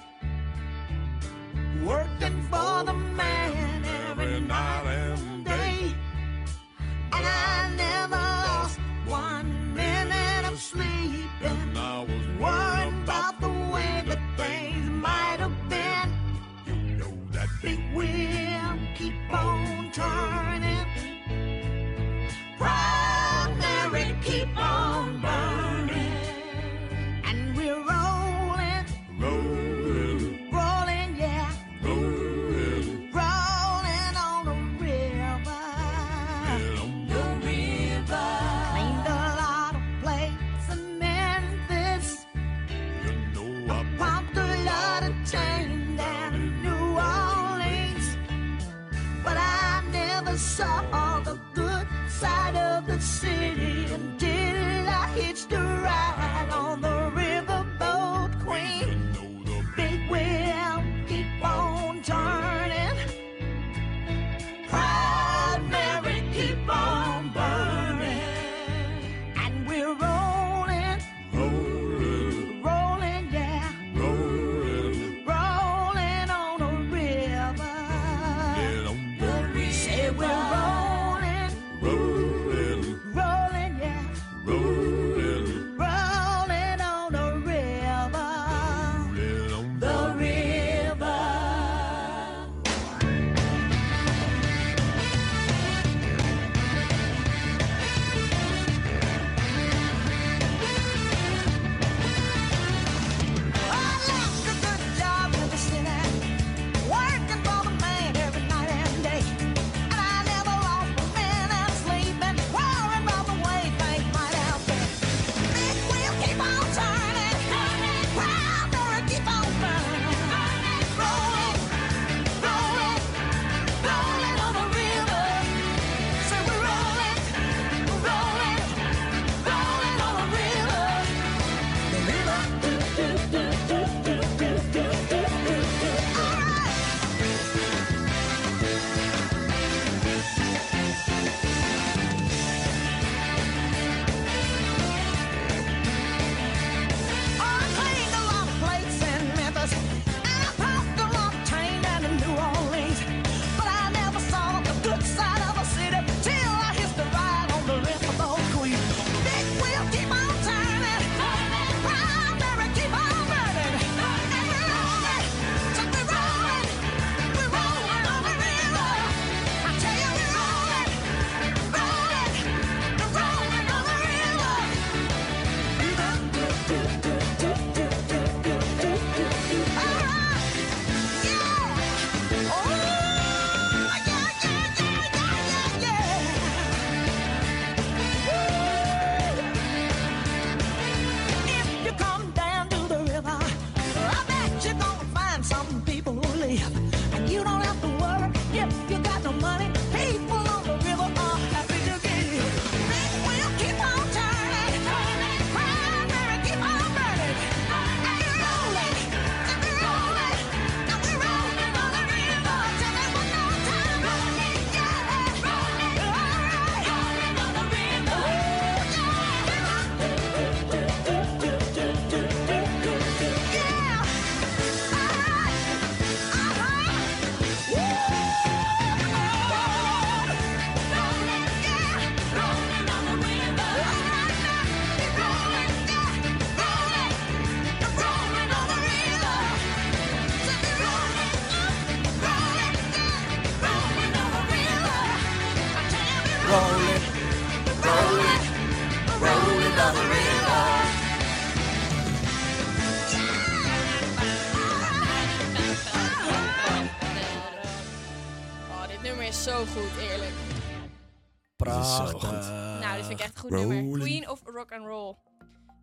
working 1.84 2.42
for 2.50 2.84
the 2.84 2.92
man 2.92 3.69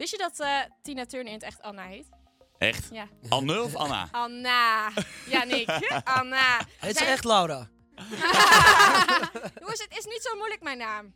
Wist 0.08 0.20
je 0.22 0.30
dat 0.30 0.48
eh, 0.48 0.60
Tina 0.82 1.06
Turner 1.06 1.28
in 1.28 1.34
het 1.34 1.44
echt 1.44 1.62
Anna 1.62 1.84
heet? 1.84 2.10
Echt? 2.58 2.90
Ja. 2.92 3.08
Anne 3.30 3.62
of 3.62 3.76
Anna? 3.76 4.08
Anna. 4.12 4.92
Ja, 5.30 5.44
Nick. 5.44 5.70
Anna. 6.20 6.60
Het 6.80 7.02
is 7.02 7.08
echt 7.08 7.24
Laura. 7.24 7.70
Jongens, 9.60 9.80
het 9.88 9.98
is 9.98 10.06
niet 10.06 10.22
zo 10.22 10.36
moeilijk, 10.38 10.62
mijn 10.62 10.78
naam. 10.78 11.14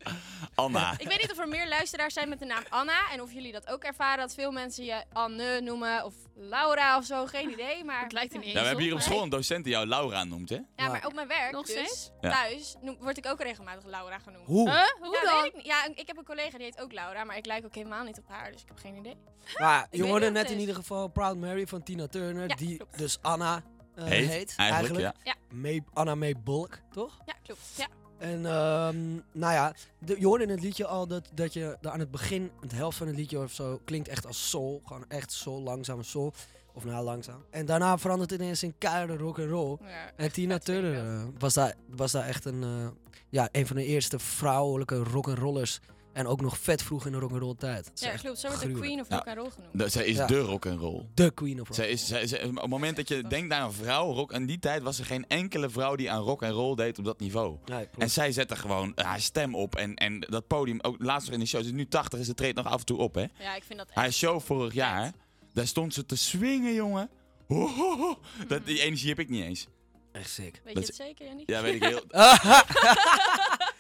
Anna. 0.56 0.94
Ik 0.98 1.08
weet 1.08 1.22
niet 1.22 1.32
of 1.32 1.38
er 1.38 1.48
meer 1.48 1.68
luisteraars 1.68 2.14
zijn 2.14 2.30
met 2.30 2.40
de 2.40 2.46
naam 2.46 2.64
Anna. 2.70 3.12
En 3.12 3.22
of 3.22 3.34
jullie 3.34 3.52
dat 3.52 3.68
ook 3.70 3.84
ervaren, 3.84 4.20
dat 4.20 4.34
veel 4.34 4.52
mensen 4.52 4.84
je 4.86 5.04
Anne 5.14 5.62
noemen. 5.62 6.06
Of 6.06 6.14
Laura 6.36 6.98
of 6.98 7.06
zo, 7.06 7.26
geen 7.26 7.52
idee. 7.52 7.84
Maar 7.84 8.04
Het 8.04 8.12
lijkt 8.12 8.34
een 8.36 8.42
Ja, 8.48 8.54
we 8.54 8.60
hebben 8.60 8.84
hier 8.84 8.94
op 8.94 9.00
school 9.00 9.22
een 9.24 9.30
docent 9.30 9.64
die 9.64 9.74
jou 9.74 9.88
Laura 9.88 10.24
noemt, 10.24 10.50
hè? 10.50 10.60
Ja, 10.76 10.88
maar 10.88 11.06
op 11.06 11.14
mijn 11.14 11.28
werk, 11.28 11.52
Nog 11.52 11.66
dus? 11.66 12.12
Ja. 12.22 12.30
thuis, 12.30 12.76
noem- 12.82 12.98
word 13.00 13.18
ik 13.18 13.26
ook 13.26 13.42
regelmatig 13.42 13.86
Laura 13.86 14.20
genoemd. 14.20 14.46
Hoe? 14.48 14.70
Huh? 14.70 14.84
Hoe 15.00 15.20
ja, 15.24 15.32
dan? 15.32 15.42
weet 15.42 15.54
ik. 15.56 15.66
Ja, 15.66 15.86
ik 15.96 16.08
heb 16.08 16.18
een 16.18 16.26
collega 16.26 16.58
die 16.58 16.66
heet 16.66 16.82
ook 16.82 16.92
Laura, 16.94 17.24
maar 17.24 17.38
ik 17.38 17.46
lijk 17.46 17.66
ook 17.66 17.76
helemaal 17.76 18.04
niet 18.04 18.18
op 18.18 18.28
haar, 18.28 18.52
dus 18.52 18.62
ik 18.62 18.68
heb 18.68 18.78
geen 18.78 18.96
idee. 18.96 19.16
Maar 19.58 19.88
je 19.92 20.04
hoorde 20.04 20.30
net 20.32 20.50
in 20.52 20.60
ieder 20.60 20.76
geval 20.76 21.08
Proud 21.08 21.36
Mary 21.38 21.68
van 21.68 21.84
Tina 21.84 22.08
Turner, 22.08 22.48
Ja, 22.50 22.56
die 22.56 22.78
klopt. 22.78 22.98
dus 22.98 23.18
Anna 23.22 23.64
Heet, 24.10 24.30
heet. 24.30 24.54
eigenlijk, 24.58 25.00
ja. 25.00 25.14
Ja. 25.24 25.36
May, 25.54 25.84
Anna 25.94 26.16
May 26.16 26.36
Bulk, 26.44 26.80
toch? 26.92 27.18
Ja, 27.26 27.34
klopt. 27.44 27.62
Ja. 27.78 27.88
En 28.18 28.46
ehm, 28.46 29.12
nou 29.32 29.54
ja, 29.54 29.74
de- 30.00 30.20
je 30.20 30.26
hoorde 30.26 30.44
in 30.44 30.50
het 30.50 30.62
liedje 30.62 30.86
al 30.88 31.08
dat, 31.08 31.30
dat 31.34 31.54
je 31.54 31.78
daar 31.82 31.94
aan 31.94 32.00
het 32.00 32.12
begin, 32.12 32.52
het 32.60 32.72
helft 32.72 32.98
van 32.98 33.08
het 33.08 33.16
liedje 33.16 33.40
of 33.40 33.52
zo, 33.52 33.82
klinkt 33.86 34.08
echt 34.08 34.26
als 34.28 34.50
soul. 34.50 34.82
Gewoon 34.86 35.06
echt 35.08 35.32
soul, 35.32 35.62
langzame 35.62 36.04
soul. 36.04 36.34
Of 36.74 36.86
nou, 36.86 37.04
langzaam. 37.04 37.46
En 37.50 37.66
daarna 37.66 37.98
verandert 37.98 38.30
het 38.30 38.42
ineens 38.42 38.64
in 38.64 38.78
keiharde 38.78 39.18
rock 39.18 39.40
and 39.40 39.50
roll. 39.50 39.78
Ja, 39.82 40.12
En 40.16 40.32
Tina 40.32 40.58
Turner 40.58 40.98
eh, 40.98 41.24
was, 41.40 41.54
daar, 41.54 41.74
was 41.90 42.12
daar 42.12 42.26
echt 42.28 42.46
een, 42.46 42.64
eh, 42.64 42.88
ja, 43.30 43.50
een 43.52 43.68
van 43.68 43.76
de 43.76 43.86
eerste 43.86 44.20
vrouwelijke 44.20 44.96
rock'n'rollers. 44.98 45.80
En 46.14 46.28
ook 46.28 46.42
nog 46.42 46.58
vet 46.60 46.84
vroeg 46.84 47.06
in 47.06 47.12
de 47.12 47.18
rock'n'roll 47.18 47.56
tijd. 47.58 47.86
Dat 47.86 47.94
is 47.94 48.02
Ja, 48.02 48.16
klopt. 48.16 48.40
Zo 48.40 48.48
wordt 48.48 48.62
de 48.64 48.68
gruwelijk. 48.70 48.82
Queen 48.82 49.00
of 49.00 49.10
Ja. 49.10 49.16
Rock 49.16 49.28
and 49.28 49.38
Roll 49.38 49.50
genoemd. 49.50 49.78
De- 49.80 49.90
zij 49.90 50.06
is 50.06 50.16
Ja. 50.18 50.26
de 50.28 50.40
rock'n'roll. 50.40 51.06
De 51.14 51.32
queen 51.32 51.62
of 51.62 51.68
rock. 51.68 51.76
Zij 51.78 51.90
is, 51.90 52.08
zij, 52.08 52.28
zij- 52.28 52.44
op 52.46 52.56
het 52.56 52.68
moment 52.68 52.96
dat 52.96 53.08
je 53.08 53.24
denkt 53.28 53.54
aan 53.54 53.66
een 53.68 53.74
vrouw, 53.74 54.12
rock, 54.14 54.32
in 54.32 54.46
die 54.46 54.60
tijd 54.60 54.82
was 54.82 55.00
er 55.00 55.06
geen 55.06 55.26
enkele 55.28 55.70
vrouw 55.70 55.96
die 55.96 56.12
aan 56.12 56.22
rock 56.22 56.42
en 56.42 56.52
roll 56.52 56.76
deed 56.76 57.00
op 57.00 57.06
dat 57.06 57.20
niveau. 57.20 57.58
Ja, 57.66 57.76
klopt. 57.78 57.98
En 57.98 58.10
zij 58.10 58.32
zette 58.32 58.56
gewoon 58.56 58.92
haar 58.96 59.22
stem 59.22 59.56
op 59.56 59.76
en, 59.76 59.96
en 59.96 60.20
dat 60.20 60.48
podium, 60.48 60.80
ook 60.82 60.96
laatst 61.00 61.26
nog 61.26 61.34
in 61.36 61.40
de 61.42 61.46
show, 61.50 61.62
ze 61.62 61.68
is 61.68 61.74
nu 61.74 61.88
80 61.88 62.20
en 62.20 62.26
ze 62.26 62.34
treedt 62.34 62.56
nog 62.58 62.66
af 62.66 62.80
en 62.80 62.86
toe 62.86 62.98
op, 62.98 63.16
hè. 63.16 63.26
Ja, 63.40 63.56
ik 63.56 63.64
vind 63.64 63.80
dat 63.80 63.88
echt... 63.88 63.98
Haar 63.98 64.12
show 64.12 64.42
vorig 64.42 64.74
jaar, 64.74 65.12
daar 65.54 65.68
stond 65.68 65.94
ze 65.94 66.06
te 66.06 66.16
swingen, 66.16 66.74
jongen. 66.74 67.10
Ho, 67.48 67.68
ho, 67.68 67.98
ho. 67.98 68.20
Dat, 68.48 68.66
die 68.66 68.82
energie 68.82 69.10
heb 69.10 69.20
ik 69.20 69.30
niet 69.30 69.44
eens. 69.44 69.68
Echt 70.12 70.30
sick. 70.30 70.62
Weet 70.64 70.64
Dat 70.64 70.74
je 70.74 70.80
het 70.80 70.90
is- 70.90 70.96
zeker, 71.06 71.26
Jannie? 71.26 71.44
Ja, 71.48 71.62
weet 71.62 71.76
ik 71.76 71.84
heel... 71.84 72.02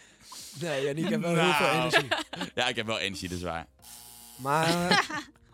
nee, 0.59 0.85
Janiek 0.85 1.09
heeft 1.09 1.21
wel 1.21 1.35
heel 1.35 1.53
veel 1.53 1.65
Nou. 1.67 1.79
energie. 1.79 2.07
Ja, 2.55 2.67
ik 2.67 2.75
heb 2.75 2.85
wel 2.85 2.99
energie, 2.99 3.29
dat 3.29 3.37
is 3.37 3.43
waar. 3.43 3.65
Maar 4.37 4.67
eh, 4.89 4.97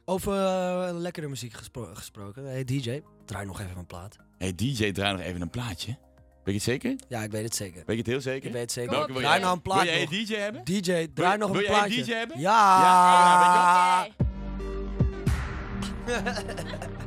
over 0.05 0.33
eh, 0.45 0.89
lekkere 0.97 1.27
muziek 1.27 1.53
gespro- 1.53 1.93
gesproken. 1.95 2.45
Hey 2.45 2.63
DJ, 2.63 3.01
draai 3.25 3.45
nog 3.45 3.59
even 3.61 3.77
een 3.77 3.85
plaat. 3.85 4.17
hey, 4.37 4.55
DJ, 4.55 4.91
draai 4.91 5.11
nog 5.17 5.21
even 5.25 5.41
een 5.41 5.49
plaatje. 5.49 5.97
Weet 6.43 6.63
je 6.63 6.71
het 6.71 6.81
zeker? 6.81 6.95
Ja, 7.09 7.23
ik 7.23 7.31
weet 7.31 7.43
het 7.43 7.55
zeker. 7.55 7.75
Weet 7.85 7.95
je 7.95 8.01
het 8.01 8.05
heel 8.07 8.21
zeker? 8.21 8.45
Ik 8.47 8.51
weet 8.53 8.61
het 8.61 8.71
zeker. 8.71 8.91
Welke 8.91 9.11
wil 9.11 9.21
Draai 9.21 9.41
nou 9.41 9.53
een 9.55 9.61
plaat 9.61 9.81
Wil 9.83 9.91
jij 9.91 10.01
nog. 10.03 10.11
een 10.11 10.25
DJ 10.25 10.33
hebben? 10.35 10.63
DJ, 10.63 11.07
draai 11.13 11.37
nog 11.37 11.49
wil 11.51 11.59
een 11.59 11.65
jij 11.65 11.73
een 11.73 11.79
plaatje. 11.83 12.03
DJ 12.03 12.11
hebben? 12.11 12.39
Ja. 12.39 12.81
Ja? 12.81 14.07
Oh, 14.07 14.15
Ik 16.07 17.06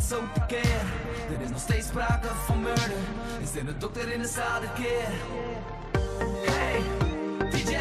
zo 0.00 0.20
Er 1.28 1.40
is 1.42 1.50
nog 1.50 1.60
steeds 1.60 1.86
sprake 1.86 2.28
van 2.46 2.60
murder. 2.60 2.90
Is 3.42 3.60
een 3.60 3.74
dokter 3.78 4.12
in 4.12 4.20
de 4.20 4.28
zaal 4.28 4.60
dit 4.60 4.72
keer? 4.72 5.08
Hey, 6.50 6.80
DJ 7.50 7.76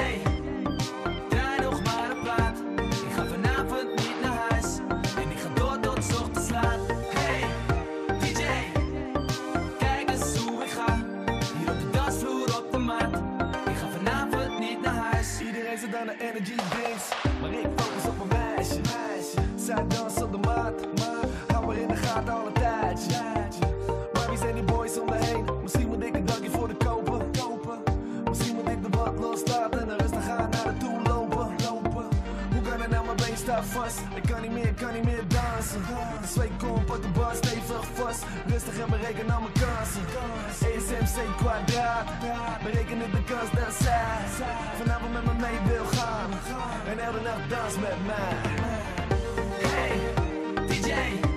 Draai 1.29 1.61
nog 1.61 1.83
maar 1.83 2.09
een 2.11 2.21
plaat. 2.23 2.57
Ik 2.77 3.13
ga 3.15 3.25
vanavond 3.25 3.89
niet 3.95 4.21
naar 4.21 4.47
huis. 4.49 4.77
En 5.15 5.31
ik 5.31 5.39
ga 5.39 5.49
door 5.53 5.79
tot 5.79 6.21
ochtends 6.21 6.49
laat. 6.49 6.79
Hey, 7.13 7.43
DJ 8.19 8.43
Kijk 9.79 10.09
eens 10.09 10.37
hoe 10.37 10.63
ik 10.63 10.69
ga. 10.69 10.95
Hier 11.57 11.71
op 11.71 11.79
de 11.79 11.89
dansvloer 11.91 12.57
op 12.57 12.71
de 12.71 12.77
mat. 12.77 13.15
Ik 13.65 13.77
ga 13.77 13.87
vanavond 13.97 14.59
niet 14.59 14.81
naar 14.81 15.11
huis. 15.11 15.39
Iedereen 15.39 15.77
zit 15.77 15.95
aan 15.95 16.07
de 16.07 16.15
energy 16.19 16.55
drinks, 16.55 17.07
maar 17.41 17.51
ik 17.51 17.67
focus 17.75 18.05
op 18.07 18.19
een 18.19 18.27
meisje. 18.27 18.81
Zij 19.55 19.85
Ik 34.15 34.23
kan 34.31 34.41
niet 34.41 34.51
meer, 34.51 34.73
kan 34.73 34.93
niet 34.93 35.03
meer 35.03 35.23
dansen. 35.27 35.81
Zweet 36.33 36.51
komt 36.57 36.89
op 36.89 37.01
de 37.01 37.07
bar 37.07 37.35
stevig 37.35 37.85
vast. 37.93 38.23
Rustig 38.47 38.77
en 38.77 38.89
bereken 38.89 39.29
al 39.29 39.41
mijn 39.41 39.53
kansen. 39.53 40.05
ESMC 40.71 41.37
kwadraat, 41.37 42.05
berekenen 42.63 43.11
de 43.11 43.23
kans 43.23 43.51
dat 43.51 43.73
zij 43.73 44.17
vanavond 44.77 45.13
met 45.13 45.25
me 45.25 45.33
mee 45.33 45.59
wil 45.67 45.85
gaan. 45.85 46.29
En 46.87 46.99
elke 46.99 47.21
nacht 47.21 47.49
dans 47.49 47.75
met 47.75 48.05
mij. 48.05 48.35
Hey, 49.67 49.99
DJ, 50.67 51.30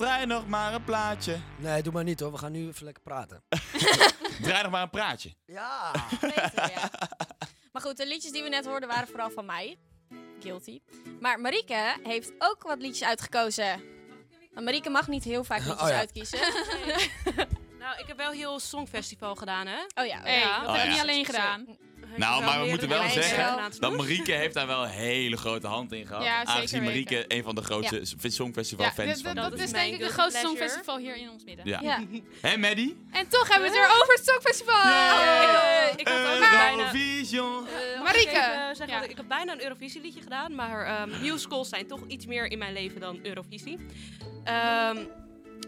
draai 0.00 0.26
nog 0.26 0.46
maar 0.48 0.74
een 0.74 0.84
plaatje. 0.84 1.36
Nee, 1.56 1.82
doe 1.82 1.92
maar 1.92 2.04
niet 2.04 2.20
hoor. 2.20 2.32
We 2.32 2.38
gaan 2.38 2.52
nu 2.52 2.68
even 2.68 2.84
lekker 2.84 3.02
praten. 3.02 3.42
Draai 4.42 4.62
nog 4.62 4.70
maar 4.72 4.82
een 4.82 4.90
praatje. 4.90 5.34
Ja. 5.46 5.92
Beter, 6.20 6.70
ja. 6.70 6.90
Maar 7.72 7.82
goed, 7.82 7.96
de 7.96 8.06
liedjes 8.06 8.32
die 8.32 8.42
we 8.42 8.48
net 8.48 8.66
hoorden 8.66 8.88
waren 8.88 9.08
vooral 9.08 9.30
van 9.30 9.44
mij. 9.46 9.78
Guilty. 10.40 10.80
Maar 11.20 11.40
Marieke 11.40 11.96
heeft 12.02 12.32
ook 12.38 12.62
wat 12.62 12.78
liedjes 12.80 13.08
uitgekozen. 13.08 13.82
Maar 14.52 14.62
Marieke 14.62 14.90
mag 14.90 15.08
niet 15.08 15.24
heel 15.24 15.44
vaak 15.44 15.58
liedjes 15.64 15.80
Oh 15.82 15.88
ja. 15.88 15.96
uitkiezen. 15.96 16.38
Nou, 17.80 17.98
ik 18.00 18.06
heb 18.06 18.16
wel 18.16 18.30
heel 18.30 18.58
Songfestival 18.60 19.34
gedaan, 19.34 19.66
hè? 19.66 19.78
Oh 19.94 20.06
ja. 20.06 20.16
Dat 20.60 20.68
Oh 20.68 20.74
heb 20.74 20.84
ik 20.84 20.84
ja. 20.84 20.90
niet 20.92 21.00
alleen 21.00 21.24
gedaan. 21.24 21.66
Nou, 22.16 22.44
maar 22.44 22.60
we 22.62 22.68
moeten 22.68 22.88
wel 22.88 23.08
zeggen 23.08 23.70
dat 23.78 23.96
Marieke 23.96 24.32
heeft 24.32 24.54
daar 24.54 24.66
wel 24.66 24.82
een 24.82 24.90
hele 24.90 25.36
grote 25.36 25.66
hand 25.66 25.92
in 25.92 26.06
gehad. 26.06 26.24
Ja, 26.24 26.38
zeker 26.38 26.54
aangezien 26.54 26.82
Marieke 26.82 27.14
weten. 27.14 27.36
een 27.36 27.42
van 27.42 27.54
de 27.54 27.62
grootste 27.62 28.02
Ja. 28.20 28.30
Songfestival 28.30 28.84
Ja, 28.84 28.92
fans 28.92 29.08
dat, 29.08 29.20
van 29.20 29.34
dat, 29.34 29.58
is 29.58 29.70
denk 29.72 29.94
ik 29.94 30.00
het 30.00 30.10
grootste 30.10 30.40
songfestival 30.40 30.98
hier 30.98 31.16
in 31.16 31.30
ons 31.30 31.44
midden. 31.44 31.66
Ja. 31.66 32.00
Hé, 32.40 32.56
Maddie? 32.56 32.96
En 33.10 33.28
toch 33.28 33.48
hebben 33.48 33.70
we 33.70 33.76
het 33.76 33.86
weer 33.86 33.96
over 34.00 34.14
het 34.14 34.26
songfestival. 34.28 34.74
Ik, 35.92 36.00
ik 36.00 36.08
had 36.08 36.26
ook 36.34 36.50
bijna... 36.50 36.78
Eurovision. 36.78 37.66
Eh, 37.66 38.02
Marieke. 38.02 39.08
ik 39.08 39.16
heb 39.16 39.28
bijna 39.28 39.52
een 39.52 39.62
Eurovisieliedje 39.62 40.20
gedaan, 40.20 40.54
maar 40.54 40.86
ehm, 40.86 41.20
musicals 41.20 41.68
zijn 41.68 41.86
toch 41.86 42.00
iets 42.06 42.26
meer 42.26 42.50
in 42.50 42.58
mijn 42.58 42.72
leven 42.72 43.00
dan 43.00 43.18
Eurovisie. 43.22 43.78
Ehm, 44.44 44.96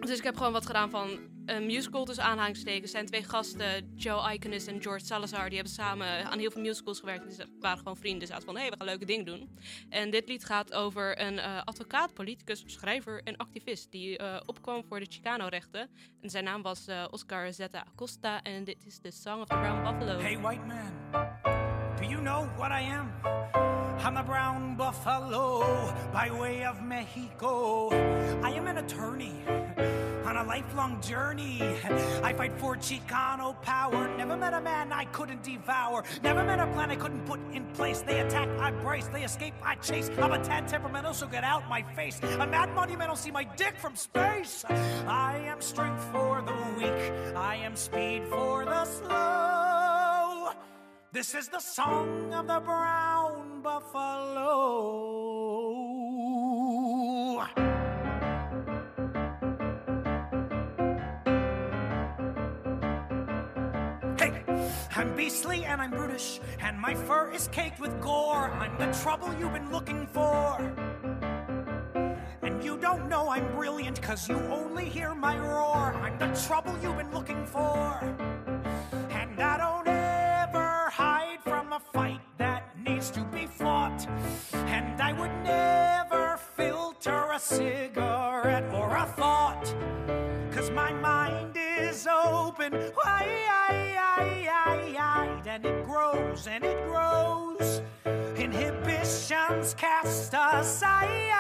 dus 0.01 0.19
ik 0.19 0.25
heb 0.25 0.37
gewoon 0.37 0.53
wat 0.53 0.67
gedaan 0.67 0.91
van 0.91 1.19
een 1.53 1.67
musical 1.67 2.05
tussen 2.05 2.25
aanhalingstekens. 2.25 2.91
Zijn 2.91 3.07
twee 3.07 3.23
gasten, 3.23 3.93
Joe 3.95 4.33
Iconis 4.33 4.67
en 4.67 4.83
George 4.83 5.05
Salazar, 5.05 5.45
die 5.45 5.55
hebben 5.55 5.73
samen 5.73 6.31
aan 6.31 6.39
heel 6.39 6.51
veel 6.51 6.61
musicals 6.61 6.99
gewerkt. 6.99 7.25
Dus 7.25 7.37
ze 7.37 7.47
waren 7.61 7.79
gewoon 7.79 7.97
vrienden. 7.97 8.27
Ze 8.27 8.33
hadden 8.33 8.51
van, 8.51 8.61
hé, 8.61 8.61
hey, 8.61 8.71
we 8.71 8.77
gaan 8.77 8.87
leuke 8.87 9.05
dingen 9.05 9.25
doen. 9.25 9.59
En 9.89 10.11
dit 10.11 10.29
lied 10.29 10.45
gaat 10.45 10.73
over 10.73 11.21
een 11.21 11.39
eh, 11.39 11.63
advocaat, 11.65 12.15
politicus, 12.15 12.63
schrijver 12.67 13.23
en 13.23 13.37
activist 13.37 13.91
die 13.91 14.19
eh, 14.19 14.41
opkwam 14.47 14.85
voor 14.85 15.01
de 15.01 15.07
Chicano-rechten. 15.09 15.91
En 16.21 16.31
zijn 16.31 16.45
naam 16.45 16.63
was 16.63 16.87
eh, 16.87 17.05
Oscar 17.11 17.53
Zeta 17.53 17.85
Acosta 17.93 18.43
en 18.43 18.65
dit 18.65 18.85
is 18.87 18.99
The 18.99 19.11
Song 19.11 19.41
of 19.41 19.49
the 19.49 19.55
Brown 19.55 19.83
Buffalo. 19.83 20.21
Hey, 20.21 20.39
white 20.41 20.67
man, 20.67 20.93
do 21.97 22.05
you 22.05 22.21
know 22.21 22.57
what 22.57 22.71
I 22.71 22.93
am? 22.93 23.11
I'm 24.07 24.17
a 24.17 24.23
brown 24.23 24.77
buffalo 24.77 25.63
by 26.13 26.31
way 26.31 26.67
of 26.67 26.81
Mexico. 26.81 27.89
I 28.43 28.57
am 28.57 28.67
an 28.67 28.77
attorney. 28.77 29.33
On 30.25 30.37
a 30.37 30.45
lifelong 30.45 31.01
journey. 31.01 31.61
I 32.23 32.33
fight 32.33 32.53
for 32.59 32.77
Chicano 32.77 33.61
power. 33.63 34.09
Never 34.17 34.37
met 34.37 34.55
a 34.55 34.61
man 34.61 34.93
I 34.93 35.05
couldn't 35.07 35.43
devour. 35.43 36.05
Never 36.23 36.45
met 36.45 36.59
a 36.59 36.67
plan 36.69 36.91
I 36.91 36.97
couldn't 36.97 37.25
put 37.27 37.41
in 37.53 37.65
place. 37.75 38.03
They 38.03 38.21
attack, 38.21 38.49
I 38.61 38.71
brace. 38.71 39.09
They 39.09 39.25
escape, 39.25 39.55
I 39.63 39.75
chase. 39.77 40.11
I'm 40.19 40.33
a 40.33 40.39
tad 40.43 40.69
temperamental, 40.69 41.15
so 41.15 41.27
get 41.27 41.45
out 41.45 41.69
my 41.69 41.83
face. 41.95 42.21
A 42.23 42.47
mad 42.47 42.75
monumental, 42.75 43.17
see 43.17 43.31
my 43.31 43.45
dick 43.45 43.77
from 43.79 43.97
space. 43.97 44.65
I 44.69 45.39
am 45.47 45.61
strength 45.61 46.03
for 46.13 46.43
the 46.43 46.55
weak. 46.79 47.13
I 47.37 47.57
am 47.57 47.77
speed 47.77 48.25
for 48.29 48.65
the 48.65 48.85
slow. 48.85 50.53
This 51.13 51.35
is 51.35 51.49
the 51.49 51.61
song 51.61 52.33
of 52.33 52.47
the 52.47 52.61
brown 52.61 53.61
buffalo. 53.63 55.03
Beastly 65.23 65.65
and 65.65 65.81
I'm 65.81 65.93
brutish, 65.93 66.41
and 66.59 66.77
my 66.77 66.97
fur 66.97 67.31
is 67.31 67.47
caked 67.53 67.79
with 67.79 67.95
gore. 68.01 68.51
I'm 68.63 68.77
the 68.77 68.91
trouble 69.03 69.29
you've 69.39 69.53
been 69.53 69.71
looking 69.71 70.05
for. 70.09 70.59
And 72.43 72.65
you 72.65 72.77
don't 72.77 73.09
know 73.09 73.29
I'm 73.29 73.47
brilliant, 73.55 74.03
cause 74.03 74.29
you 74.29 74.35
only 74.51 74.85
hear 74.85 75.15
my 75.15 75.39
roar. 75.39 75.95
I'm 76.03 76.19
the 76.19 76.31
trouble 76.45 76.75
you've 76.83 76.97
been 76.97 77.13
looking 77.13 77.47
for. 77.47 78.01
And 79.11 79.41
I 79.41 79.59
don't 79.59 79.87
ever 79.87 80.91
hide 80.91 81.41
from 81.45 81.73
a 81.73 81.79
fight 81.79 82.23
that 82.39 82.77
needs 82.77 83.09
to 83.13 83.23
be 83.27 83.47
fought. 83.47 84.05
And 84.53 85.01
I 85.01 85.13
would 85.13 85.37
never 85.45 86.37
filter 86.57 87.31
a 87.33 87.39
cigarette 87.39 88.65
or 88.75 88.97
a 88.97 89.07
thought. 89.07 89.73
Cause 90.51 90.69
my 90.73 90.93
mind 90.93 91.57
is 91.57 92.09
open 92.09 92.73
wide 92.97 93.43
and 95.53 95.67
it 95.67 95.85
grows 95.85 96.47
and 96.47 96.65
it 96.65 96.83
grows. 96.87 97.83
Inhibitions 98.37 99.75
cast 99.75 100.33
aside. 100.33 101.33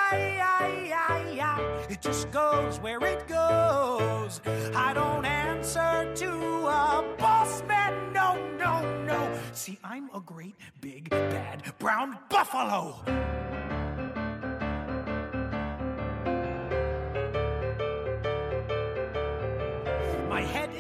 It 1.89 2.01
just 2.01 2.31
goes 2.31 2.79
where 2.81 3.03
it 3.05 3.27
goes. 3.27 4.41
I 4.75 4.93
don't 4.95 5.25
answer 5.25 6.13
to 6.15 6.31
a 6.31 7.05
boss 7.19 7.63
man. 7.65 8.13
No, 8.13 8.37
no, 8.57 9.05
no. 9.05 9.39
See, 9.53 9.79
I'm 9.83 10.11
a 10.15 10.21
great 10.21 10.57
big 10.81 11.11
bad 11.11 11.63
brown 11.79 12.19
buffalo. 12.29 12.97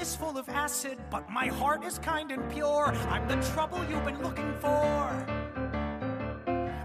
Is 0.02 0.16
full 0.16 0.36
of 0.36 0.48
acid, 0.48 0.98
but 1.12 1.30
my 1.30 1.46
heart 1.46 1.84
is 1.84 1.96
kind 1.96 2.32
and 2.32 2.50
pure. 2.50 2.86
I'm 3.08 3.28
the 3.28 3.36
trouble 3.52 3.78
you've 3.88 4.04
been 4.04 4.20
looking 4.20 4.52
for. 4.54 5.00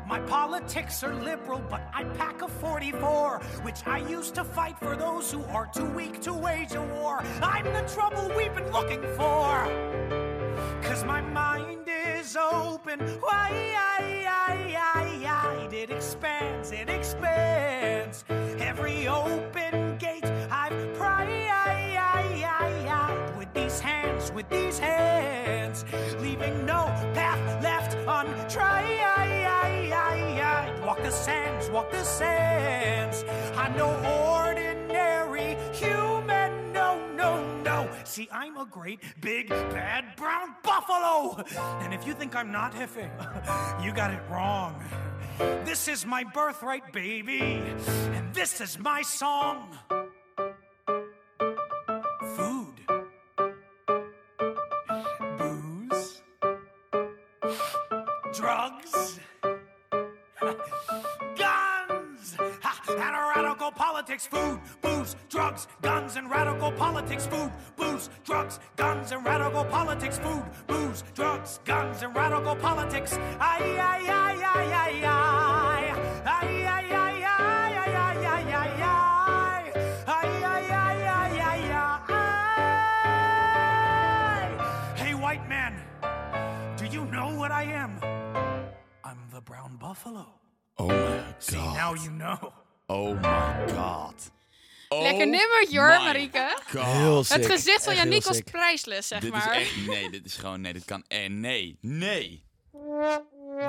My 0.08 0.20
politics 0.28 1.04
are 1.04 1.16
liberal, 1.16 1.64
but 1.68 1.82
I 1.96 2.04
pack 2.04 2.44
a 2.44 2.48
44, 2.48 3.40
which 3.64 3.88
I 3.88 4.08
use 4.08 4.30
to 4.32 4.44
fight 4.44 4.78
for 4.78 4.96
those 4.96 5.32
who 5.32 5.44
are 5.46 5.66
too 5.66 5.90
weak 6.00 6.22
to 6.22 6.34
wage 6.34 6.76
a 6.76 6.84
war. 6.84 7.24
I'm 7.42 7.66
the 7.66 7.86
trouble 7.92 8.32
we've 8.38 8.54
been 8.54 8.72
looking 8.72 9.02
for. 9.18 9.52
Cause 10.84 11.04
my 11.04 11.22
mind 11.22 11.88
is 11.88 12.38
open 12.38 13.00
wide. 13.20 13.78
It 15.88 15.92
expands, 15.92 16.72
it 16.72 16.90
expands. 16.90 18.26
Every 18.60 19.08
open 19.08 19.67
with 24.38 24.50
these 24.50 24.78
hands, 24.78 25.84
leaving 26.19 26.63
no 26.63 26.86
path 27.15 27.63
left 27.63 27.97
untried. 28.08 28.97
Walk 30.86 31.02
the 31.02 31.12
sands, 31.12 31.69
walk 31.69 31.91
the 31.91 32.04
sands. 32.04 33.26
I'm 33.58 33.76
no 33.76 33.89
ordinary 34.39 35.58
human, 35.73 36.71
no, 36.71 37.06
no, 37.15 37.62
no. 37.63 37.89
See, 38.04 38.30
I'm 38.32 38.58
a 38.58 38.65
great 38.65 39.02
big 39.19 39.50
bad 39.50 40.15
brown 40.15 40.56
buffalo. 40.63 41.43
And 41.82 41.93
if 41.93 42.08
you 42.08 42.13
think 42.13 42.36
I'm 42.36 42.52
not 42.52 42.73
Hefe, 42.73 43.10
you 43.84 43.91
got 43.91 44.12
it 44.12 44.21
wrong. 44.30 44.82
This 45.65 45.88
is 45.88 46.06
my 46.06 46.23
birthright, 46.23 46.93
baby, 46.93 47.62
and 48.13 48.34
this 48.34 48.62
is 48.62 48.80
my 48.80 49.02
song. 49.02 49.78
Politics. 64.18 64.28
Food, 64.28 64.60
booze, 64.82 65.16
drugs, 65.30 65.68
guns, 65.82 66.16
and 66.16 66.30
radical 66.30 66.72
politics. 66.72 67.26
Food, 67.28 67.52
booze, 67.76 68.10
drugs, 68.24 68.60
guns, 68.76 69.12
and 69.12 69.26
radical 69.26 69.66
politics. 69.66 70.20
Food, 70.20 70.44
booze, 70.68 71.04
drugs, 71.14 71.60
guns, 71.66 72.02
and 72.04 72.16
radical 72.16 72.56
politics. 72.56 73.18
Ay, 73.40 73.78
ay, 73.80 74.08
ay, 74.08 74.44
ay, 74.44 74.74
ay, 74.74 75.04
ay. 75.04 75.94
Ay, 76.26 76.66
ay, 76.66 76.92
ay, 76.92 77.24
ay, 77.24 77.26
ay, 77.26 77.96
ay, 77.96 78.26
ay, 78.26 78.54
ay, 78.54 78.84
ay. 78.84 79.72
Ay, 80.08 80.44
ay, 80.44 80.72
ay, 80.72 81.08
ay, 81.08 81.40
ay, 81.40 81.72
ay. 82.10 82.14
Hey, 84.96 85.14
white 85.14 85.48
man, 85.48 85.76
do 86.78 86.86
you 86.86 87.06
know 87.06 87.36
what 87.38 87.52
I 87.52 87.64
am? 87.64 88.00
I'm 89.04 89.18
the 89.32 89.42
brown 89.42 89.78
buffalo. 89.78 90.26
Oh 90.80 90.88
my 90.88 91.24
See, 91.40 91.58
god. 91.58 91.76
now 91.76 91.94
you 91.94 92.10
know. 92.12 92.54
Oh 92.88 93.21
my 93.21 93.73
god. 93.76 94.32
Oh 94.89 95.02
Lekker 95.02 95.28
nummertje 95.28 95.78
hoor, 95.80 95.88
Marieke. 95.88 96.58
Sick. 97.23 97.36
Het 97.38 97.45
gezicht 97.45 97.84
van 97.84 97.95
Janiek 97.95 98.23
was 98.23 98.36
sick. 98.36 98.52
prijsles, 98.52 99.08
zeg 99.08 99.19
dit 99.19 99.32
maar. 99.32 99.56
is 99.62 99.67
echt, 99.67 99.88
nee, 99.88 100.10
dit 100.10 100.26
is 100.26 100.36
gewoon, 100.36 100.62
nee, 100.62 100.73
dit 100.73 100.86
kan, 100.86 101.04
eh, 101.08 101.30
nee, 101.30 101.78
nee. 101.82 102.43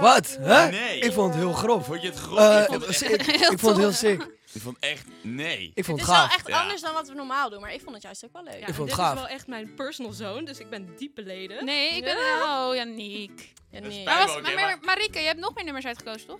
Wat? 0.00 0.36
Hè? 0.40 0.70
Nee. 0.70 0.98
Ik 0.98 1.12
vond 1.12 1.34
het 1.34 1.42
heel 1.42 1.52
grof. 1.52 1.86
Vond 1.86 2.02
je 2.02 2.08
het 2.08 2.18
grof? 2.18 2.38
Eh, 2.38 2.60
ik, 2.60 2.66
vond 2.66 2.86
het 2.86 2.94
sick. 2.96 3.08
echt, 3.10 3.26
Heel 3.40 3.52
ik 3.52 3.58
vond 3.58 3.72
het 3.76 3.84
heel 3.84 3.92
sick. 3.92 4.22
ik 4.52 4.62
vond 4.62 4.76
echt, 4.80 5.04
nee. 5.22 5.62
Ik 5.62 5.72
Het 5.76 5.84
vond 5.86 6.00
is 6.00 6.06
het 6.06 6.14
wel 6.14 6.24
gaaf. 6.24 6.34
echt 6.36 6.48
Ja. 6.48 6.60
anders 6.62 6.80
dan 6.80 6.92
wat 6.92 7.08
we 7.08 7.14
normaal 7.14 7.50
doen, 7.50 7.60
maar 7.60 7.72
ik 7.72 7.80
vond 7.80 7.94
het 7.94 8.02
juist 8.02 8.24
ook 8.24 8.32
wel 8.32 8.42
leuk. 8.42 8.60
Ja, 8.60 8.66
Ik 8.66 8.74
vond 8.74 8.88
dit 8.88 8.96
het 8.96 9.04
gaaf. 9.06 9.14
is 9.14 9.20
wel 9.20 9.28
echt 9.28 9.46
mijn 9.46 9.74
personal 9.74 10.12
zone, 10.12 10.42
dus 10.44 10.58
ik 10.58 10.70
ben 10.70 10.96
diep 10.96 11.14
beleden. 11.14 11.64
Nee, 11.64 11.96
ik 11.96 12.04
ben... 12.04 12.16
Oh, 12.42 12.70
Janiek. 12.74 13.52
Ja, 13.70 13.80
Dat 13.80 13.88
is 13.90 13.94
nee. 13.96 14.04
fijn. 14.04 14.16
Maar, 14.18 14.26
was, 14.26 14.36
oké, 14.36 14.42
maar, 14.42 14.54
maar- 14.54 14.64
maar 14.64 14.78
Marieke, 14.84 15.18
je 15.20 15.26
hebt 15.26 15.38
nog 15.40 15.54
meer 15.54 15.64
nummers 15.64 15.86
uitgekozen, 15.86 16.26
toch? 16.26 16.38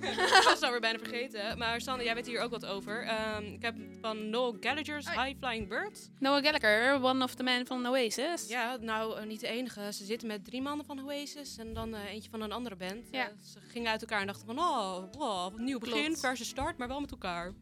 Ik 0.00 0.40
was 0.44 0.52
het 0.54 0.62
alweer 0.62 0.80
bijna 0.80 0.98
vergeten. 0.98 1.58
Maar 1.58 1.80
Sander, 1.80 2.04
jij 2.04 2.14
weet 2.14 2.26
hier 2.26 2.40
ook 2.40 2.50
wat 2.50 2.66
over. 2.66 3.02
Ehm, 3.02 3.44
ik 3.44 3.62
heb 3.62 3.74
van 4.00 4.30
Noel 4.30 4.56
Gallagher's 4.60 5.06
High 5.10 5.32
Flying 5.40 5.68
Birds. 5.68 6.08
Noah 6.18 6.44
Gallagher, 6.44 7.02
one 7.02 7.24
of 7.24 7.34
the 7.34 7.42
men 7.42 7.66
van 7.66 7.86
Oasis. 7.86 8.48
Ja, 8.48 8.76
nou, 8.80 9.18
eh, 9.18 9.24
niet 9.26 9.40
de 9.40 9.46
enige. 9.48 9.92
Ze 9.92 10.04
zitten 10.04 10.28
met 10.28 10.44
drie 10.44 10.62
mannen 10.62 10.86
van 10.86 11.04
Oasis 11.04 11.56
en 11.58 11.72
dan 11.72 11.94
eh, 11.94 12.04
eentje 12.04 12.30
van 12.30 12.40
een 12.40 12.52
andere 12.52 12.76
band. 12.76 13.08
Ja. 13.10 13.28
Eh, 13.28 13.32
ze 13.52 13.58
gingen 13.68 13.90
uit 13.90 14.00
elkaar 14.00 14.20
en 14.20 14.26
dachten 14.26 14.46
van, 14.46 14.58
oh, 14.58 15.04
wow, 15.12 15.58
nieuw 15.58 15.78
begin, 15.78 16.04
Klopt. 16.04 16.20
verse 16.20 16.44
start, 16.44 16.78
maar 16.78 16.88
wel 16.88 17.00
met 17.00 17.10
elkaar. 17.10 17.52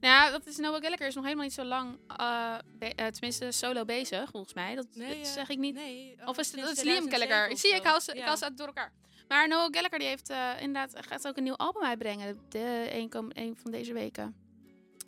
Nou 0.00 0.14
ja, 0.14 0.30
dat 0.30 0.46
is 0.46 0.56
Noah 0.56 0.82
Gallagher 0.82 1.06
is 1.06 1.14
nog 1.14 1.24
helemaal 1.24 1.44
niet 1.44 1.54
zo 1.54 1.64
lang, 1.64 1.98
be- 2.78 2.94
tenminste 3.10 3.50
solo 3.50 3.84
bezig, 3.84 4.30
volgens 4.30 4.54
mij. 4.54 4.74
Dat, 4.74 4.86
dat 4.94 5.26
zeg 5.26 5.48
ik 5.48 5.58
niet. 5.58 5.74
Nee. 5.74 6.16
Of 6.24 6.38
is 6.38 6.46
het, 6.46 6.46
sinds 6.46 6.68
dat 6.68 6.76
is 6.76 6.82
Liam 6.84 6.96
2007 7.08 7.10
Gallagher. 7.10 7.50
Ik 7.50 7.58
zie, 7.58 7.74
ik 7.74 7.82
haal 7.84 8.00
ze, 8.00 8.12
ik 8.14 8.22
haal 8.22 8.36
ze 8.36 8.44
uit 8.44 8.56
door 8.58 8.66
elkaar. 8.66 8.92
Maar 9.28 9.48
Noah 9.48 9.68
Gallagher 9.70 9.98
die 9.98 10.08
heeft 10.08 10.30
eh, 10.30 10.50
inderdaad, 10.60 11.06
gaat 11.06 11.28
ook 11.28 11.36
een 11.36 11.42
nieuw 11.42 11.56
album 11.56 11.82
uitbrengen. 11.82 12.38
De, 12.48 12.86
een, 12.90 13.08
kom- 13.10 13.30
een 13.32 13.56
van 13.62 13.70
deze 13.70 13.92
weken. 13.92 14.34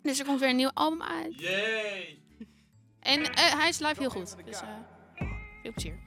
Dus 0.01 0.19
er 0.19 0.25
komt 0.25 0.39
weer 0.39 0.49
een 0.49 0.55
nieuw 0.55 0.71
album 0.73 1.01
uit. 1.01 1.39
Yay! 1.39 2.19
En 2.99 3.23
eh, 3.23 3.53
hij 3.59 3.69
is 3.69 3.79
live 3.79 3.99
heel 3.99 4.09
goed. 4.09 4.35
Dus 4.45 4.61
eh, 4.61 4.67
veel 5.61 5.71
plezier. 5.71 5.99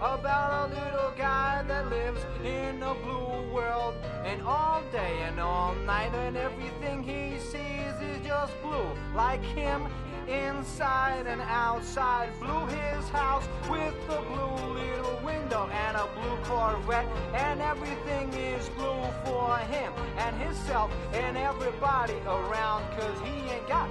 About 0.00 0.70
a 0.70 0.74
little 0.74 1.12
guy 1.16 1.62
that 1.68 1.90
lives 1.90 2.20
in 2.44 2.82
a 2.82 2.94
blue 2.94 3.52
world. 3.52 3.94
And 4.24 4.42
all 4.42 4.82
day 4.92 5.22
and 5.22 5.40
all 5.40 5.74
night, 5.86 6.14
and 6.14 6.36
everything 6.36 7.02
he 7.02 7.38
sees 7.38 7.94
is 8.00 8.26
just 8.26 8.52
blue. 8.62 8.90
Like 9.14 9.42
him 9.42 9.86
inside 10.28 11.26
and 11.26 11.40
outside. 11.42 12.30
Blue 12.40 12.66
his 12.66 13.08
house 13.08 13.46
with 13.68 13.94
a 14.08 14.22
blue 14.22 14.74
little 14.74 15.20
window 15.24 15.68
and 15.72 15.96
a 15.96 16.06
blue 16.14 16.36
Corvette. 16.44 17.06
And 17.34 17.60
everything 17.60 18.32
is 18.34 18.68
blue 18.70 19.04
for 19.24 19.56
him 19.58 19.92
and 20.18 20.36
himself 20.40 20.90
and 21.12 21.36
everybody 21.36 22.14
around. 22.26 22.84
Cause 22.98 23.18
he 23.24 23.50
ain't 23.50 23.68
got 23.68 23.88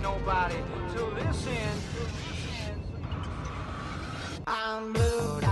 nobody 0.00 0.56
to 0.94 1.04
listen. 1.06 2.21
I'm 4.46 4.92
blue, 4.92 5.51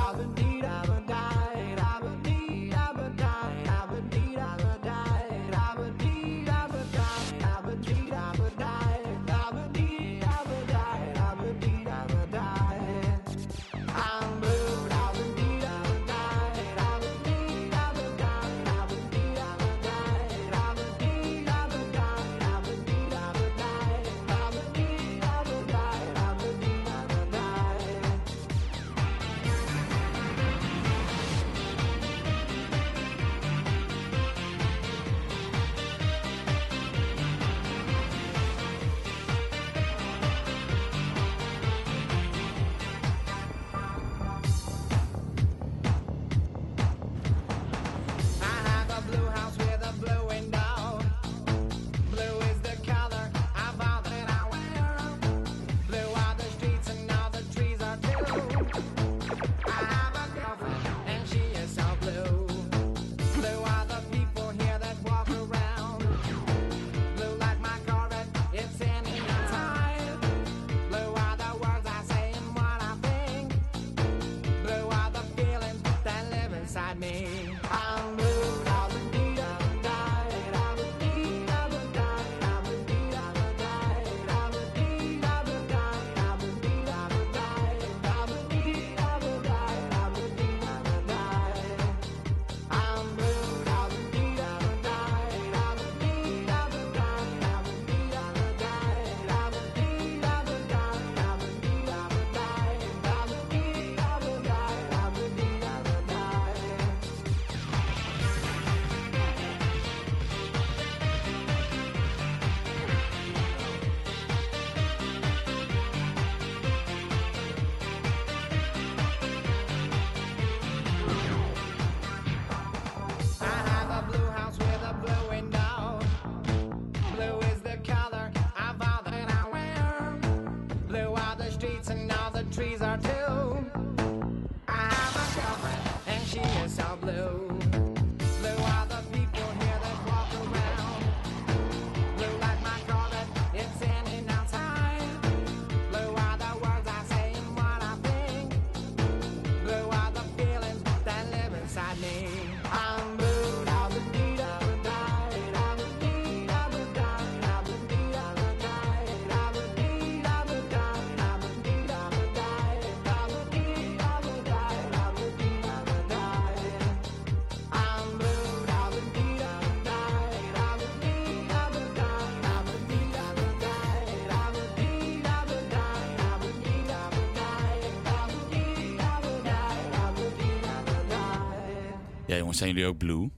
Ja, 182.30 182.36
jongens, 182.36 182.58
zijn 182.58 182.70
jullie 182.70 182.86
ook 182.86 182.98
blue? 182.98 183.30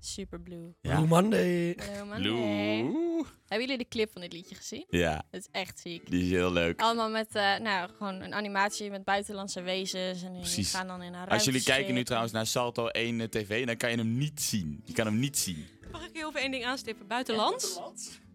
Super 0.00 0.40
blue. 0.40 0.74
Ja. 0.80 0.94
Blue 0.96 1.06
Monday. 1.06 1.74
Blue 1.74 2.04
Monday. 2.04 2.20
Blue. 2.20 3.24
Hebben 3.46 3.68
jullie 3.68 3.78
de 3.78 3.88
clip 3.88 4.12
van 4.12 4.20
dit 4.20 4.32
liedje 4.32 4.54
gezien? 4.54 4.84
Ja. 4.88 5.24
Het 5.30 5.40
is 5.40 5.48
echt 5.50 5.78
ziek. 5.80 6.10
Die 6.10 6.24
is 6.24 6.30
heel 6.30 6.52
leuk. 6.52 6.80
Allemaal 6.80 7.10
met, 7.10 7.34
eh, 7.34 7.58
nou, 7.58 7.90
gewoon 7.98 8.20
een 8.20 8.34
animatie 8.34 8.90
met 8.90 9.04
buitenlandse 9.04 9.62
wezens. 9.62 10.22
En 10.22 10.32
die 10.32 10.40
Precies. 10.40 10.74
gaan 10.74 10.86
dan 10.86 11.02
in 11.02 11.14
een 11.14 11.28
Als 11.28 11.44
jullie 11.44 11.62
kijken 11.62 11.94
nu 11.94 12.04
trouwens 12.04 12.32
naar 12.32 12.46
Salto 12.46 12.86
1 12.86 13.30
TV, 13.30 13.66
dan 13.66 13.76
kan 13.76 13.90
je 13.90 13.96
hem 13.96 14.18
niet 14.18 14.40
zien. 14.40 14.82
Je 14.84 14.92
kan 14.92 15.06
hem 15.06 15.18
niet 15.18 15.38
zien. 15.38 15.66
Mag 15.92 16.06
ik 16.06 16.16
heel 16.16 16.28
even 16.28 16.40
één 16.40 16.50
ding 16.50 16.64
aanstippen? 16.64 17.06
Buitenlands? 17.06 17.80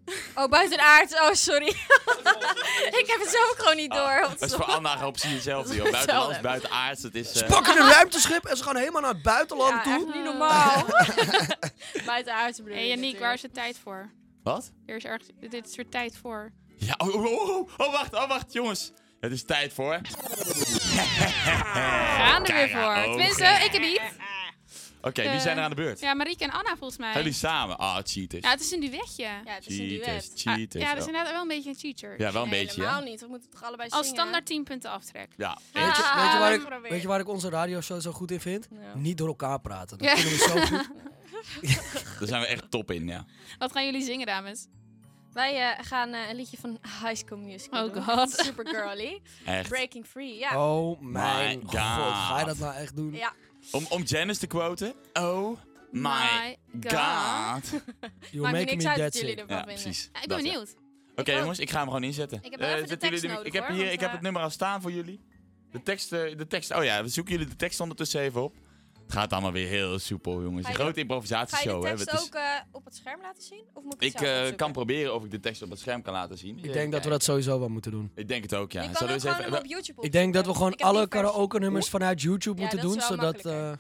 Oh, 0.36 0.50
buitenaard. 0.50 1.14
Oh, 1.14 1.32
sorry. 1.34 1.68
ik 3.02 3.04
heb 3.08 3.20
het 3.20 3.30
zelf 3.30 3.54
gewoon 3.58 3.76
niet 3.76 3.92
door. 3.92 4.28
Dat 4.40 4.42
is 4.42 4.56
voor 4.56 4.66
Anna 4.66 4.96
gewoon 4.96 5.12
precies 5.12 5.32
hetzelfde. 5.32 5.76
Joh. 5.76 5.92
Buitenlands, 5.92 6.42
buitenaards, 6.42 7.04
het 7.04 7.16
is... 7.16 7.32
Ze 7.32 7.44
eh, 7.44 7.50
pakken 7.50 7.78
een 7.82 7.90
ruimteschip 7.90 8.46
en 8.46 8.58
ze 8.58 8.64
gaan 8.64 8.76
helemaal 8.76 9.02
naar 9.02 9.14
het 9.14 9.22
buitenland 9.22 9.86
Ja, 9.86 9.98
toe. 9.98 10.14
niet 10.16 10.24
normaal. 10.24 10.86
Buitenaardse 12.06 12.64
bedoel 12.64 12.78
Yannick, 12.78 12.96
natuurlijk. 12.96 13.20
waar 13.20 13.34
is 13.34 13.42
de 13.42 13.52
tijd 13.52 13.78
voor? 13.84 14.12
Wat? 14.44 14.72
Er 14.86 14.96
is 14.96 15.04
erg, 15.04 15.22
dit 15.50 15.68
is 15.68 15.76
weer 15.76 15.90
tijd 15.90 16.18
voor. 16.22 16.52
Ja, 16.78 16.94
oh, 16.98 17.16
oh, 17.16 17.26
oh, 17.26 17.50
oh, 17.50 17.70
oh, 17.78 17.92
wacht, 17.92 18.14
oh, 18.14 18.28
wacht, 18.28 18.54
jongens. 18.54 18.92
Het 19.20 19.32
is 19.32 19.44
tijd 19.46 19.74
voor... 19.74 20.00
Gaan 22.18 22.46
er 22.46 22.54
weer 22.54 22.70
voor. 22.70 23.04
Tenminste, 23.04 23.46
ik 23.46 23.74
er 23.74 23.80
niet. 23.80 24.02
Oké, 25.06 25.30
wie 25.32 25.40
zijn 25.40 25.58
er 25.58 25.64
aan 25.64 25.70
de 25.70 25.76
beurt? 25.76 26.00
Ja, 26.00 26.14
Marieke 26.14 26.44
en 26.44 26.52
Anna 26.52 26.70
volgens 26.78 26.98
mij. 27.00 27.14
Jullie 27.14 27.34
samen. 27.34 27.78
Ah, 27.78 27.98
cheaters. 28.04 28.44
Ja, 28.44 28.50
het 28.50 28.60
is 28.62 28.72
een 28.72 28.80
duetje. 28.80 29.24
Ja, 29.24 29.42
het 29.46 29.68
is 29.68 29.76
Cheaters, 29.78 30.08
een 30.08 30.14
duet. 30.14 30.32
cheaters. 30.36 30.84
ja, 30.84 30.90
dat 30.90 30.98
is 30.98 31.02
oh. 31.04 31.08
inderdaad 31.08 31.32
wel 31.32 31.42
een 31.42 31.48
beetje 31.48 31.70
een 31.70 31.76
cheater. 31.76 32.20
Ja, 32.22 32.32
wel 32.32 32.44
een 32.44 32.50
beetje, 32.50 32.82
Helemaal 32.82 33.04
ja. 33.04 33.10
niet. 33.10 33.22
We 33.22 33.28
moeten 33.28 33.50
toch 33.50 33.64
allebei 33.64 33.90
Als 33.90 34.00
zingen? 34.08 34.20
standaard 34.22 34.46
10 34.46 34.64
punten 34.64 34.92
aftrek. 34.92 35.28
Ja. 35.38 35.58
Weet 35.74 35.84
je, 35.96 36.04
Ah, 36.04 36.24
weet, 36.24 36.32
je 36.32 36.40
waar 36.40 36.54
ik, 36.84 36.90
weet 36.92 37.02
je 37.02 37.08
waar 37.08 37.20
ik 37.20 37.28
onze 37.28 37.50
radioshow 37.50 38.02
zo 38.02 38.12
goed 38.12 38.32
in 38.32 38.40
vind? 38.40 38.68
Niet 38.96 39.18
door 39.18 39.28
elkaar 39.28 39.60
praten. 39.60 39.98
Dat 39.98 40.08
Ja. 40.08 40.14
kunnen 40.14 40.32
we 40.32 40.38
zo 40.38 40.60
goed. 40.76 40.90
Daar 42.20 42.28
zijn 42.28 42.42
we 42.42 42.48
echt 42.48 42.72
top 42.72 42.92
in, 42.92 43.08
ja. 43.08 43.26
Wat 43.58 43.72
gaan 43.72 43.86
jullie 43.86 44.04
zingen, 44.04 44.26
dames? 44.26 44.68
Wij 45.34 45.72
eh, 45.72 45.86
gaan 45.86 46.14
eh, 46.14 46.30
een 46.30 46.36
liedje 46.36 46.58
van 46.58 46.78
High 47.02 47.16
School 47.26 47.40
Musical 47.40 47.86
Oh 47.88 47.94
doen. 47.94 48.04
god. 48.04 48.32
Super 48.32 48.68
girly. 48.68 49.22
Breaking 49.68 50.06
Free, 50.06 50.38
ja. 50.38 50.68
Oh 50.68 51.00
mijn 51.02 51.58
My 51.60 51.64
god. 51.66 51.80
Ga 51.80 52.40
je 52.40 52.46
dat 52.46 52.58
God. 52.58 52.66
nou 52.66 52.76
echt 52.76 52.96
doen? 52.96 53.14
Ja. 53.14 53.34
Om, 53.72 53.86
om 53.90 54.04
Janice 54.04 54.40
te 54.40 54.48
quoten. 54.48 54.94
Oh 55.14 55.58
my 55.92 56.02
My 56.02 56.58
god. 56.82 56.92
God. 56.92 57.72
You're 58.32 58.42
Maakt 58.42 58.42
me 58.42 58.42
making 58.52 58.70
niks 58.70 58.84
me 58.84 58.90
uit 58.90 59.00
wat 59.02 59.14
jullie 59.22 59.36
ervan 59.36 59.58
Ja, 59.58 59.64
vinden. 59.64 59.82
precies. 59.84 60.10
Ja, 60.14 60.22
ik 60.22 60.28
Dat, 60.30 60.38
ben 60.38 60.46
ja. 60.46 60.52
benieuwd. 60.52 60.76
Oké 61.16 61.32
ook. 61.34 61.38
jongens, 61.40 61.60
ik 61.60 61.70
ga 61.70 61.78
hem 61.78 61.86
gewoon 61.88 62.04
inzetten. 62.04 62.40
Ik 62.44 62.52
heb 62.52 62.60
wel 62.60 62.70
Eh, 62.70 62.76
even 62.76 62.84
de 62.84 62.90
zetten 62.90 63.10
tekst 63.10 63.22
jullie 63.24 63.38
nu- 63.38 63.44
nodig, 63.44 63.48
ik 63.48 63.54
heb, 63.60 63.64
hoor, 63.68 63.76
hier, 63.76 63.84
want, 63.84 63.94
ik 63.96 64.00
heb 64.00 64.10
eh, 64.10 64.16
het 64.16 64.24
nummer 64.24 64.42
al 64.42 64.50
staan 64.50 64.82
voor 64.82 64.92
jullie. 64.92 65.20
De 65.72 65.84
tekst, 65.84 66.12
eh, 66.14 66.38
de 66.38 66.48
tekst, 66.48 66.76
oh 66.76 66.84
ja, 66.84 67.04
we 67.04 67.10
zoeken 67.10 67.34
jullie 67.34 67.48
de 67.48 67.56
tekst 67.56 67.80
ondertussen 67.80 68.22
even 68.22 68.44
op. 68.44 68.56
Het 69.06 69.14
gaat 69.14 69.32
allemaal 69.34 69.52
weer 69.52 69.68
heel 69.68 70.00
soepel, 70.00 70.42
jongens. 70.42 70.68
Een 70.68 70.74
grote 70.74 71.00
improvisatieshow, 71.00 71.84
Ga 71.84 71.90
je 71.90 71.96
de 71.96 72.02
Het 72.02 72.10
tekst 72.10 72.26
ook 72.28 72.36
eh, 72.36 72.44
op 72.72 72.86
het 72.86 72.96
scherm 72.96 73.22
laten 73.22 73.44
zien? 73.44 73.64
Of 73.74 73.84
moet 73.84 73.94
ik 73.94 74.02
het 74.02 74.14
Ik 74.22 74.28
zelf 74.28 74.50
eh, 74.50 74.56
kan 74.56 74.72
proberen 74.72 75.14
of 75.16 75.24
ik 75.24 75.32
de 75.32 75.40
tekst 75.40 75.62
op 75.62 75.70
het 75.70 75.80
scherm 75.80 76.02
kan 76.02 76.14
laten 76.14 76.38
zien. 76.38 76.58
Ik 76.64 76.74
denk 76.74 76.92
dat 76.92 77.04
we 77.04 77.10
dat 77.10 77.24
sowieso 77.24 77.60
wel 77.60 77.70
moeten 77.70 77.92
doen. 77.92 78.12
Ik 78.16 78.28
denk 78.28 78.44
het 78.44 78.56
ook, 78.56 78.72
ja. 78.72 78.82
Kan 78.82 79.10
ook 79.10 79.20
we 79.22 79.30
even... 79.30 79.58
op 79.58 79.66
YouTube 79.66 80.02
Ik 80.02 80.12
denk 80.12 80.34
dat 80.34 80.46
we 80.46 80.54
gewoon 80.54 80.72
Ik 80.72 80.82
alle 80.82 81.08
karaoke-nummers 81.08 81.90
vanuit 81.90 82.22
YouTube 82.22 82.62
Ja, 82.62 82.68
moeten 82.68 82.88
doen, 82.88 83.02
zodat... 83.02 83.46
eh, 83.46 83.72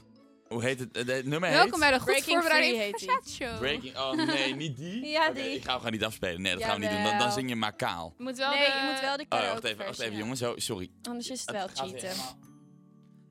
Hoe 0.48 0.64
heet 0.64 0.80
het? 0.80 0.96
Het 0.96 1.26
nummer 1.26 1.50
Welkom 1.50 1.72
heet? 1.72 1.80
bij 1.80 1.92
de 1.92 1.98
goed 1.98 2.06
Breaking 2.06 2.40
voorbereide 2.40 2.68
Free 2.68 2.80
heet 2.86 3.00
die. 3.00 3.08
improvisatieshow. 3.10 3.58
Breaking... 3.60 3.98
Oh 3.98 4.12
nee, 4.34 4.56
niet 4.56 4.78
die? 4.78 5.06
Ja, 5.18 5.30
die. 5.32 5.44
ik 5.44 5.64
ga 5.64 5.70
hem 5.70 5.78
gewoon 5.78 5.92
niet 5.92 6.04
afspelen. 6.04 6.42
Nee, 6.42 6.54
dat 6.54 6.64
gaan 6.64 6.80
we 6.80 6.86
niet 6.86 6.96
doen. 6.96 7.04
Dan, 7.04 7.18
dan 7.18 7.32
zing 7.32 7.50
je 7.50 7.56
maar 7.56 7.76
kaal. 7.76 8.14
Je 8.18 8.24
moet 8.24 8.38
wel 8.38 8.50
nee, 8.50 8.60
de- 8.60 8.66
je 8.66 8.92
moet 8.92 9.02
wel 9.02 9.18
de 9.18 9.26
Oh, 9.30 9.50
wacht 9.52 9.64
even, 9.64 9.86
wacht 9.86 10.00
even 10.00 10.18
jongens. 10.18 10.40
Zo, 10.40 10.54
sorry. 10.58 10.90
Anders 11.04 11.30
is 11.30 11.40
het 11.42 11.52
wel 11.52 11.68
cheaten. 11.74 12.10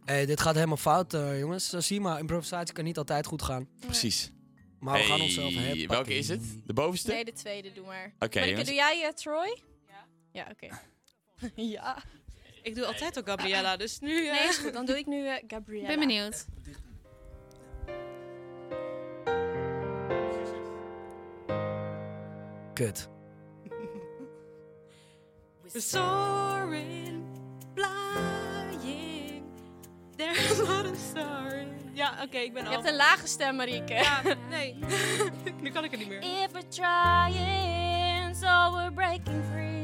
Hey, 0.05 0.26
dit 0.26 0.40
gaat 0.40 0.55
helemaal 0.55 0.76
fout, 0.76 1.14
eh, 1.14 1.38
jongens. 1.38 1.68
Zo 1.68 1.80
zie 1.80 2.00
maar, 2.00 2.18
improvisatie 2.18 2.74
kan 2.74 2.84
niet 2.84 2.98
altijd 2.98 3.26
goed 3.26 3.42
gaan. 3.42 3.68
Precies. 3.80 4.32
Maar 4.80 4.98
we 4.98 5.05
gaan 5.05 5.16
Hey, 5.16 5.24
onszelf 5.24 5.55
hebben. 5.55 5.88
Welke 5.88 6.14
is 6.14 6.28
het? 6.28 6.42
De 6.66 6.72
bovenste? 6.72 7.12
Nee, 7.12 7.24
de 7.24 7.32
tweede, 7.32 7.72
doe 7.72 7.86
maar. 7.86 8.14
Oké, 8.18 8.40
jongens. 8.40 8.64
doe 8.66 8.74
jij 8.74 9.02
eh, 9.05 9.09
Troy? 9.12 9.59
Ja. 9.88 10.07
Ja, 10.32 10.46
oké. 10.52 10.68
ja. 11.62 12.02
Ik 12.62 12.74
doe 12.74 12.86
altijd 12.86 13.18
ook 13.18 13.28
Gabriella, 13.28 13.76
dus 13.76 13.98
nu... 14.00 14.26
eh, 14.26 14.32
Nee, 14.32 14.48
is 14.48 14.57
goed. 14.57 14.72
Dan 14.72 14.86
doe 14.86 14.98
ik 14.98 15.07
nu 15.07 15.26
eh, 15.28 15.34
Gabriella. 15.46 15.88
Ik 15.90 15.98
ben 15.98 16.07
benieuwd. 16.09 16.46
Kut. 22.74 23.09
We're 25.62 25.80
soaring, 25.80 26.53
There's 30.16 30.60
a 30.60 30.94
star. 31.10 31.52
Ja, 31.92 32.14
oké, 32.22 32.36
ik 32.38 32.52
ben 32.52 32.62
Je 32.62 32.68
al. 32.68 32.74
hebt 32.74 32.88
een 32.88 32.96
lage 32.96 33.26
stem, 33.26 33.56
Marieke. 33.56 33.94
Ja, 33.94 34.20
nee. 34.50 34.74
nu 35.62 35.70
kan 35.70 35.84
ik 35.84 35.90
het 35.90 36.00
niet 36.00 36.08
meer. 36.08 36.18
If 36.22 36.50
we're 36.52 36.68
trying, 36.68 38.36
so 38.36 38.72
we're 38.76 38.92
breaking 38.92 39.42
free. 39.52 39.82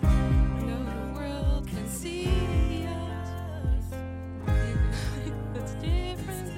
No, 0.00 0.84
the 0.84 1.12
world 1.20 1.66
can 1.66 1.88
see 2.00 2.28
us. 2.84 3.84
That's 5.54 5.74
different 5.80 6.52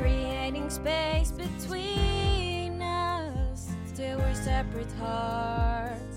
Creating 0.00 0.70
space 0.70 1.32
between 1.32 2.82
us. 2.82 3.66
Still 3.92 4.16
we're 4.18 4.34
separate 4.34 4.92
hearts. 5.00 6.07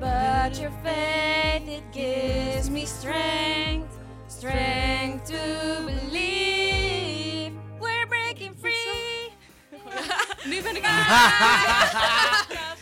But 0.00 0.58
your 0.58 0.72
faith, 0.82 1.68
it 1.68 1.82
gives 1.92 2.70
me 2.70 2.86
strength. 2.86 3.98
Strength 4.28 5.26
to 5.26 5.84
believe 5.84 7.52
we're 7.78 8.06
breaking 8.06 8.54
free. 8.60 9.32
nu 10.50 10.62
ben 10.62 10.76
ik 10.76 10.82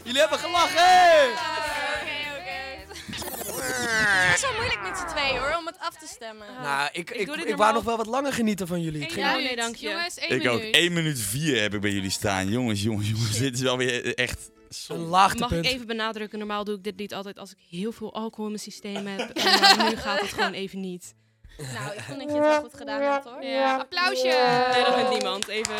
Jullie 0.04 0.20
hebben 0.20 0.38
gelachen! 0.38 1.30
Het 4.28 4.36
is 4.36 4.40
wel 4.40 4.54
moeilijk 4.54 4.82
met 4.82 4.98
z'n 4.98 5.06
tweeën 5.06 5.38
hoor, 5.38 5.56
om 5.58 5.66
het 5.66 5.76
af 5.78 5.94
te 5.96 6.06
stemmen. 6.06 6.46
Nou, 6.62 6.88
ik, 6.92 7.10
ik, 7.10 7.28
ik, 7.34 7.56
wou 7.56 7.74
nog 7.74 7.84
wel 7.84 7.96
wat 7.96 8.06
langer 8.06 8.32
genieten 8.32 8.66
van 8.66 8.82
jullie. 8.82 9.16
Ja, 9.16 9.36
nee, 9.36 9.56
dank 9.56 9.76
je. 9.76 9.88
Jongens, 9.88 10.18
één 10.18 10.30
Ik 10.30 10.42
minuut. 10.42 10.66
ook. 10.66 10.74
1 10.74 10.92
minuut 10.92 11.20
4 11.20 11.60
heb 11.60 11.74
ik 11.74 11.80
bij 11.80 11.90
jullie 11.90 12.10
staan. 12.10 12.48
Jongens, 12.48 12.82
jongens, 12.82 13.08
jongens. 13.08 13.38
Dit 13.46 13.54
is 13.54 13.60
wel 13.60 13.76
weer 13.76 14.14
echt... 14.14 14.50
Een 14.88 15.08
Mag 15.08 15.34
ik 15.34 15.64
even 15.64 15.86
benadrukken? 15.86 16.38
Normaal 16.38 16.64
doe 16.64 16.76
ik 16.76 16.84
dit 16.84 16.96
niet 16.96 17.14
altijd 17.14 17.38
als 17.38 17.50
ik 17.52 17.58
heel 17.70 17.92
veel 17.92 18.14
alcohol 18.14 18.44
in 18.44 18.50
mijn 18.50 18.62
systeem 18.62 19.06
heb. 19.06 19.30
En, 19.30 19.60
maar 19.60 19.84
nu 19.90 19.96
gaat 19.96 20.20
het 20.20 20.32
gewoon 20.32 20.52
even 20.52 20.80
niet. 20.80 21.14
Nou, 21.56 21.92
ik 21.92 22.00
vond 22.00 22.18
dat 22.18 22.28
je 22.28 22.34
het 22.34 22.46
wel 22.46 22.60
goed 22.60 22.74
gedaan 22.74 23.00
hebt 23.00 23.24
hoor. 23.24 23.42
Ja, 23.42 23.76
applausje. 23.76 24.68
Nee, 24.72 24.84
dat 24.84 24.94
vindt 24.94 25.10
niemand. 25.10 25.48
Even. 25.48 25.76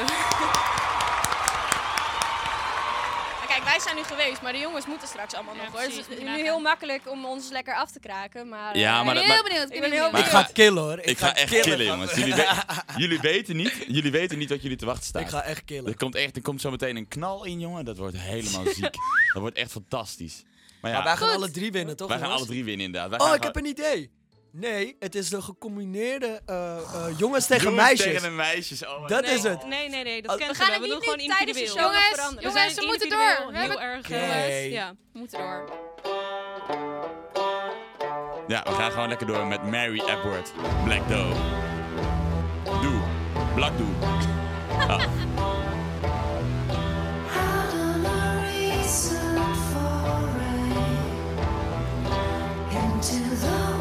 Wij 3.69 3.81
zijn 3.81 3.97
nu 3.97 4.03
geweest, 4.03 4.43
maar 4.43 4.53
de 4.53 4.59
jongens 4.59 4.87
moeten 4.87 5.09
straks 5.09 5.35
allemaal 5.35 5.55
nog 5.55 5.65
hoor. 5.65 5.81
precies, 5.81 5.97
Het 6.07 6.19
is 6.19 6.25
nu 6.25 6.37
heel 6.43 6.61
makkelijk 6.61 7.11
om 7.11 7.25
ons 7.25 7.51
lekker 7.51 7.75
af 7.75 7.91
te 7.91 8.01
kraken, 8.01 8.49
maar... 8.49 8.79
Ja, 8.79 8.99
eh, 8.99 9.05
maar 9.07 9.17
Ik 9.17 9.23
ben 9.27 9.31
heel 9.33 9.43
benieuwd. 9.43 9.73
Ik 9.73 9.81
ben 9.81 9.91
heel 9.91 10.05
Ik 10.07 10.11
benieuwd. 10.13 10.31
ga 10.31 10.43
killen 10.53 10.83
hoor. 10.83 10.99
Ik, 10.99 11.19
ga 11.19 11.35
echt 11.37 11.61
killen, 11.61 11.85
jongens. 11.87 12.15
Jullie, 12.15 12.35
we- 12.45 12.65
jullie, 12.97 13.21
weten 13.21 13.57
niet, 13.57 13.85
jullie 13.87 14.11
weten 14.11 14.39
niet 14.39 14.49
wat 14.49 14.63
jullie 14.63 14.77
te 14.77 14.85
wachten 14.87 15.05
staat. 15.05 15.23
Ik 15.23 15.29
ga 15.29 15.43
echt 15.43 15.65
killen. 15.65 15.87
Er 15.91 15.97
komt 15.97 16.15
echt, 16.15 16.37
er 16.37 16.43
komt 16.43 16.61
zo 16.61 16.71
meteen 16.71 16.97
een 16.97 17.09
knal 17.09 17.45
in, 17.45 17.61
jongen. 17.61 17.85
Dat 17.85 17.97
wordt 17.97 18.17
helemaal 18.17 18.65
ziek. 18.79 18.95
Dat 19.33 19.41
wordt 19.43 19.57
echt 19.57 19.71
fantastisch. 19.71 20.43
Maar 20.81 20.91
ja, 20.91 20.97
Maar 20.97 21.07
wij 21.07 21.17
gaan 21.17 21.29
Goed. 21.29 21.37
alle 21.37 21.51
drie 21.51 21.73
winnen, 21.73 21.97
toch? 21.97 22.09
wij 22.09 22.19
gaan 22.19 22.31
alle 22.31 22.47
drie 22.47 22.65
winnen 22.65 22.87
inderdaad. 22.87 23.11
Wij 23.11 23.19
Oh, 23.19 23.27
gaan 23.27 23.35
ik 23.37 23.43
heb 23.43 23.57
een 23.57 23.67
idee. 23.67 24.11
Nee, 24.53 24.97
het 24.99 25.15
is 25.15 25.29
de 25.29 25.43
gecombineerde 25.43 26.41
eh, 26.47 26.77
eh, 26.77 27.19
jongens 27.19 27.47
tegen 27.47 27.65
Jongens 27.65 27.83
meisjes. 27.87 28.07
tegen 28.07 28.23
de 28.23 28.35
meisjes. 28.37 28.87
Oh, 28.87 29.07
Dat 29.09 29.25
is 29.25 29.43
het. 29.43 29.67
Nee, 29.67 29.89
nee, 29.89 30.03
nee. 30.05 30.23
Dat 30.23 30.31
Als- 30.31 30.39
kennen 30.39 30.57
we 30.57 30.63
gaan 30.65 30.73
we. 30.73 30.73
het 30.73 30.83
We 30.83 30.89
doen 30.89 30.97
niet 30.99 31.05
gewoon 31.33 31.37
tijdens 31.37 31.59
de 31.59 31.63
individueel. 31.65 31.85
show 31.85 31.93
Jongens, 31.95 32.15
veranderen. 32.15 32.53
We 32.53 32.57
jongens, 32.59 32.75
zijn 32.75 32.87
we 32.87 32.91
moeten 32.91 33.09
door. 33.09 33.19
We 33.47 33.59
Heel 33.59 33.61
hebben- 33.61 33.81
erg. 33.81 33.99
Oké. 33.99 34.15
eh, 34.15 34.71
Ja. 34.73 34.95
We 35.13 35.19
moeten 35.19 35.39
door. 35.39 35.69
Ja, 38.49 38.63
we 38.63 38.71
gaan 38.73 38.91
gewoon 38.93 39.09
lekker 39.09 39.27
door 39.27 39.47
met 39.47 39.63
Mary 39.63 40.01
Edward. 40.01 40.53
Black 40.85 41.09
Doe. 41.09 41.33
Doe. 42.83 43.01
Black 43.55 43.77
Doe. 43.79 43.95
Ah. 44.89 45.03
Someone 52.99 53.78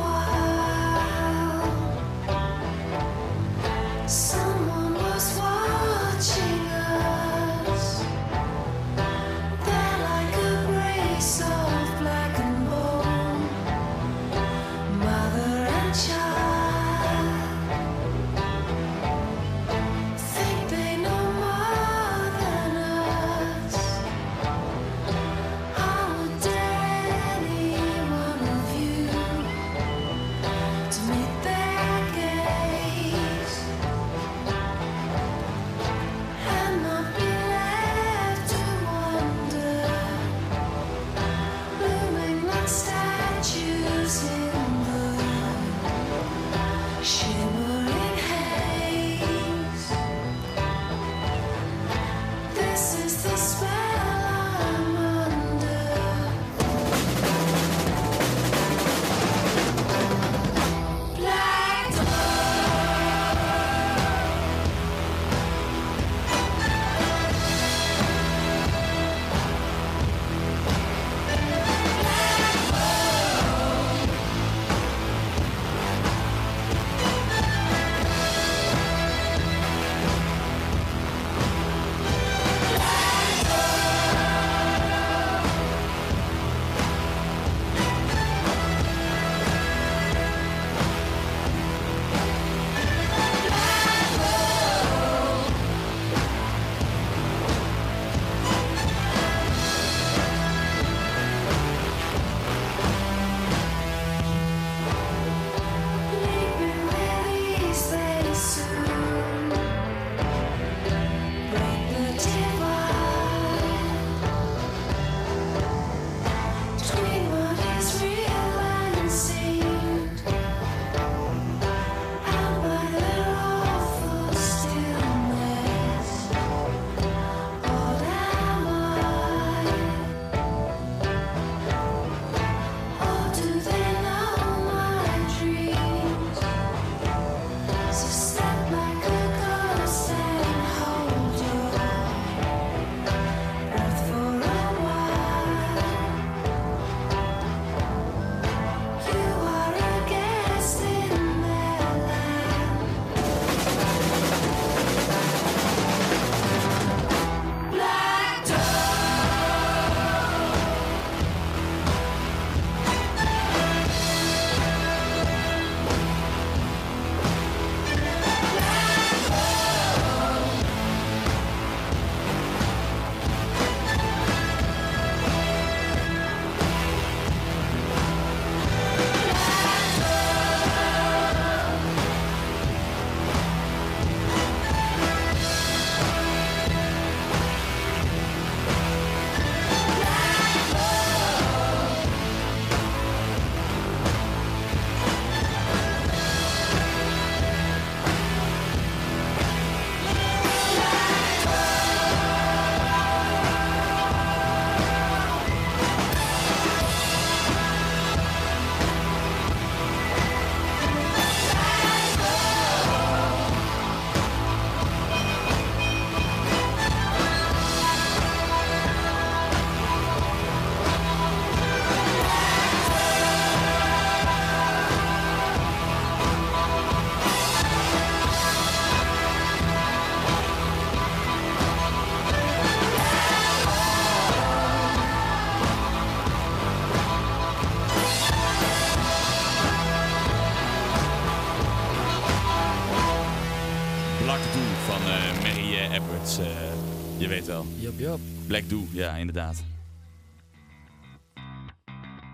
Black 248.48 248.70
Doo, 248.70 248.88
ja, 248.92 249.14
inderdaad. 249.16 249.64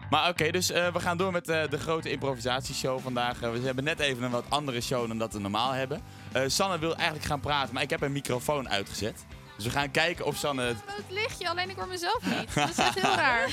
Maar 0.10 0.30
oké, 0.30 0.52
dus 0.52 0.72
eh, 0.72 0.94
we 0.94 1.00
gaan 1.00 1.18
door 1.18 1.32
met 1.32 1.50
eh, 1.50 1.62
de 1.70 1.80
grote 1.80 2.12
improvisatieshow 2.12 3.00
vandaag. 3.00 3.42
Eh, 3.42 3.52
we 3.52 3.60
hebben 3.60 3.84
net 3.84 4.00
even 4.00 4.24
een 4.24 4.32
wat 4.32 4.46
andere 4.50 4.82
show 4.82 5.08
dan 5.08 5.18
dat 5.18 5.34
we 5.34 5.40
normaal 5.40 5.72
hebben. 5.72 6.02
Sanne 6.48 6.80
wil 6.80 6.96
eigenlijk 6.96 7.26
gaan 7.26 7.40
praten, 7.40 7.74
maar 7.74 7.84
ik 7.84 7.90
heb 7.90 8.02
een 8.02 8.12
microfoon 8.12 8.70
uitgezet. 8.70 9.26
Dus 9.56 9.66
we 9.66 9.72
gaan 9.72 9.92
kijken 9.92 10.26
of 10.26 10.36
Sanne... 10.38 10.62
het- 10.64 10.78
lichtje, 11.10 11.50
alleen 11.50 11.70
ik 11.70 11.76
hoor 11.76 11.88
mezelf 11.88 12.20
niet. 12.26 12.54
Dat 12.56 12.70
is 12.70 12.78
echt 12.78 13.02
heel 13.02 13.16
raar. 13.16 13.50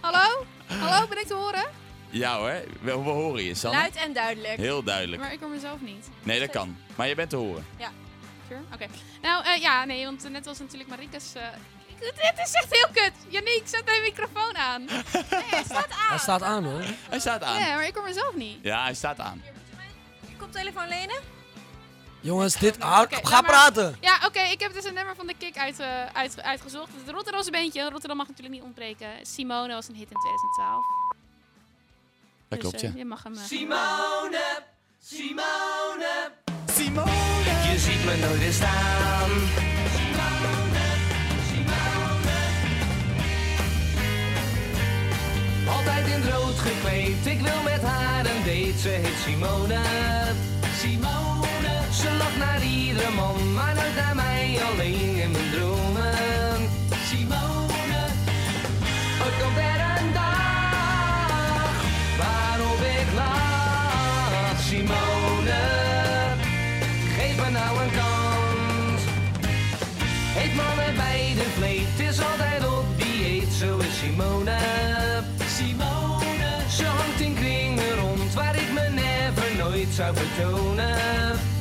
Hallo? 0.00 0.44
Hallo, 0.66 1.06
ben 1.08 1.20
ik 1.20 1.26
te 1.26 1.34
horen? 1.34 1.64
Ja 2.10 2.36
hoor, 2.38 2.48
we, 2.80 2.90
we 2.92 2.92
horen 2.92 3.42
je, 3.44 3.54
Sanne. 3.54 3.78
Luid 3.78 3.96
en 3.96 4.12
duidelijk. 4.12 4.56
Heel 4.56 4.82
duidelijk. 4.82 5.22
Maar 5.22 5.32
ik 5.32 5.40
hoor 5.40 5.50
mezelf 5.50 5.80
niet. 5.80 6.08
Nee, 6.22 6.40
dat 6.40 6.50
kan. 6.50 6.76
Maar 6.94 7.08
je 7.08 7.14
bent 7.14 7.30
te 7.30 7.36
horen. 7.36 7.64
Ja. 7.78 7.90
Sure? 8.48 8.60
Oké. 8.74 8.86
Nou, 9.22 9.44
eh, 9.44 9.60
ja, 9.60 9.84
nee, 9.84 10.04
want 10.04 10.24
eh, 10.24 10.30
net 10.30 10.44
was 10.44 10.58
natuurlijk 10.58 10.90
Marika's... 10.90 11.34
eh, 11.34 11.42
ik- 11.86 12.00
dit 12.00 12.32
is 12.46 12.52
echt 12.52 12.66
heel 12.70 12.88
kut. 12.92 13.12
Yannick, 13.28 13.62
zet 13.64 13.84
mijn 13.84 14.02
microfoon 14.02 14.56
aan. 14.56 14.84
Nee, 15.30 15.42
hij 15.50 15.62
staat 15.64 15.90
aan. 15.90 16.08
Hij 16.08 16.18
staat 16.18 16.42
aan 16.42 16.64
hoor. 16.64 16.82
Hij 17.08 17.18
staat 17.20 17.42
aan. 17.42 17.58
Ja, 17.60 17.74
maar 17.74 17.86
ik 17.86 17.94
hoor 17.94 18.04
mezelf 18.04 18.34
niet. 18.34 18.58
Ja, 18.62 18.82
hij 18.82 18.94
staat 18.94 19.18
aan. 19.20 19.42
Koptelefoon 20.38 20.88
lenen? 20.88 21.16
Jongens, 22.20 22.54
dit... 22.56 22.82
Houd, 22.82 23.06
Oké, 23.16 23.26
ga 23.26 23.40
maar- 23.40 23.50
praten! 23.50 23.96
Ja, 24.00 24.18
oké, 24.26 24.40
ik 24.40 24.60
heb 24.60 24.72
dus 24.72 24.84
een 24.84 24.94
nummer 24.94 25.14
van 25.16 25.26
de 25.26 25.34
Kick 25.38 25.56
uit, 25.58 25.80
eh, 25.80 26.06
uit, 26.06 26.42
uitgezocht. 26.42 26.90
Het 27.04 27.08
Rotterdamse 27.14 27.50
beentje. 27.50 27.82
Rotterdam 27.90 28.16
mag 28.16 28.26
natuurlijk 28.28 28.54
niet 28.54 28.64
ontbreken. 28.64 29.08
Simone 29.22 29.74
was 29.74 29.88
een 29.88 29.94
hit 29.94 30.10
in 30.10 30.16
2012. 30.18 30.84
Dat 32.48 32.48
Dus, 32.48 32.58
klopt, 32.58 32.82
eh, 32.82 32.90
ja. 32.92 32.98
je 32.98 33.04
mag 33.04 33.22
hem... 33.22 33.34
eh, 33.34 33.42
Simone, 33.44 34.62
Simone, 35.02 36.30
Simone. 36.72 37.27
Me 38.08 38.16
nooit 38.16 38.38
weer 38.38 38.52
staan. 38.52 39.30
Altijd 45.66 46.06
in 46.06 46.12
het 46.12 46.32
rood 46.32 46.58
gekleed, 46.58 47.26
ik 47.26 47.40
wil 47.40 47.62
met 47.64 47.82
haar 47.82 48.26
een 48.26 48.42
date. 48.44 48.78
Ze 48.80 48.88
heet 48.88 49.18
Simone, 49.24 49.80
Simone. 50.80 51.74
Ze 51.92 52.10
lacht 52.18 52.36
naar 52.36 52.62
iedere 52.62 53.10
man, 53.10 53.54
maar 53.54 53.74
nooit 53.74 53.96
naar 53.96 54.14
mij, 54.14 54.58
alleen 54.70 55.16
in 55.16 55.30
mijn 55.30 55.50
dromen. 55.52 56.68
Simone, 57.08 58.00
er 59.24 59.42
komt 59.42 59.56
er 59.56 59.87
mannen 70.60 70.94
bij 70.96 71.32
de 71.40 71.48
vleet, 71.56 72.08
is 72.08 72.18
altijd 72.20 72.66
op 72.78 72.86
dieet, 72.96 73.52
zo 73.52 73.78
is 73.78 73.98
Simone. 73.98 74.58
Simone, 75.56 76.50
ze 76.76 76.84
hangt 76.84 77.20
in 77.20 77.34
kringen 77.34 77.94
rond 78.00 78.34
waar 78.34 78.56
ik 78.56 78.72
me 78.72 78.88
never 78.88 79.56
nooit 79.56 79.88
zou 79.88 80.16
vertonen. 80.16 81.57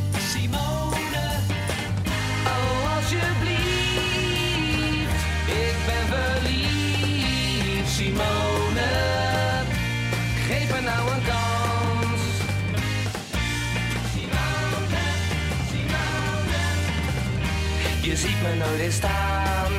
Je 18.21 18.27
ziet 18.27 18.41
me 18.41 18.55
nooit 18.55 18.79
eens 18.79 18.95
staan. 18.95 19.71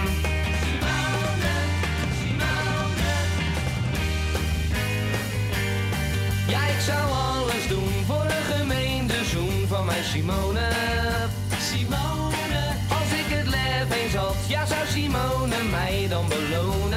Simone, 0.62 1.52
Simone. 2.20 3.12
Ja, 6.48 6.66
ik 6.66 6.80
zou 6.80 7.10
alles 7.10 7.68
doen 7.68 7.92
voor 8.06 8.24
een 8.24 8.56
gemeende 8.56 9.24
zoen 9.24 9.66
van 9.68 9.84
mijn 9.84 10.04
Simone. 10.04 10.68
Simone, 11.60 12.62
als 12.88 13.10
ik 13.20 13.28
het 13.36 13.46
lef 13.46 14.02
eens 14.02 14.14
had, 14.14 14.36
ja 14.48 14.66
zou 14.66 14.86
Simone 14.86 15.62
mij 15.70 16.06
dan 16.08 16.28
belonen. 16.28 16.87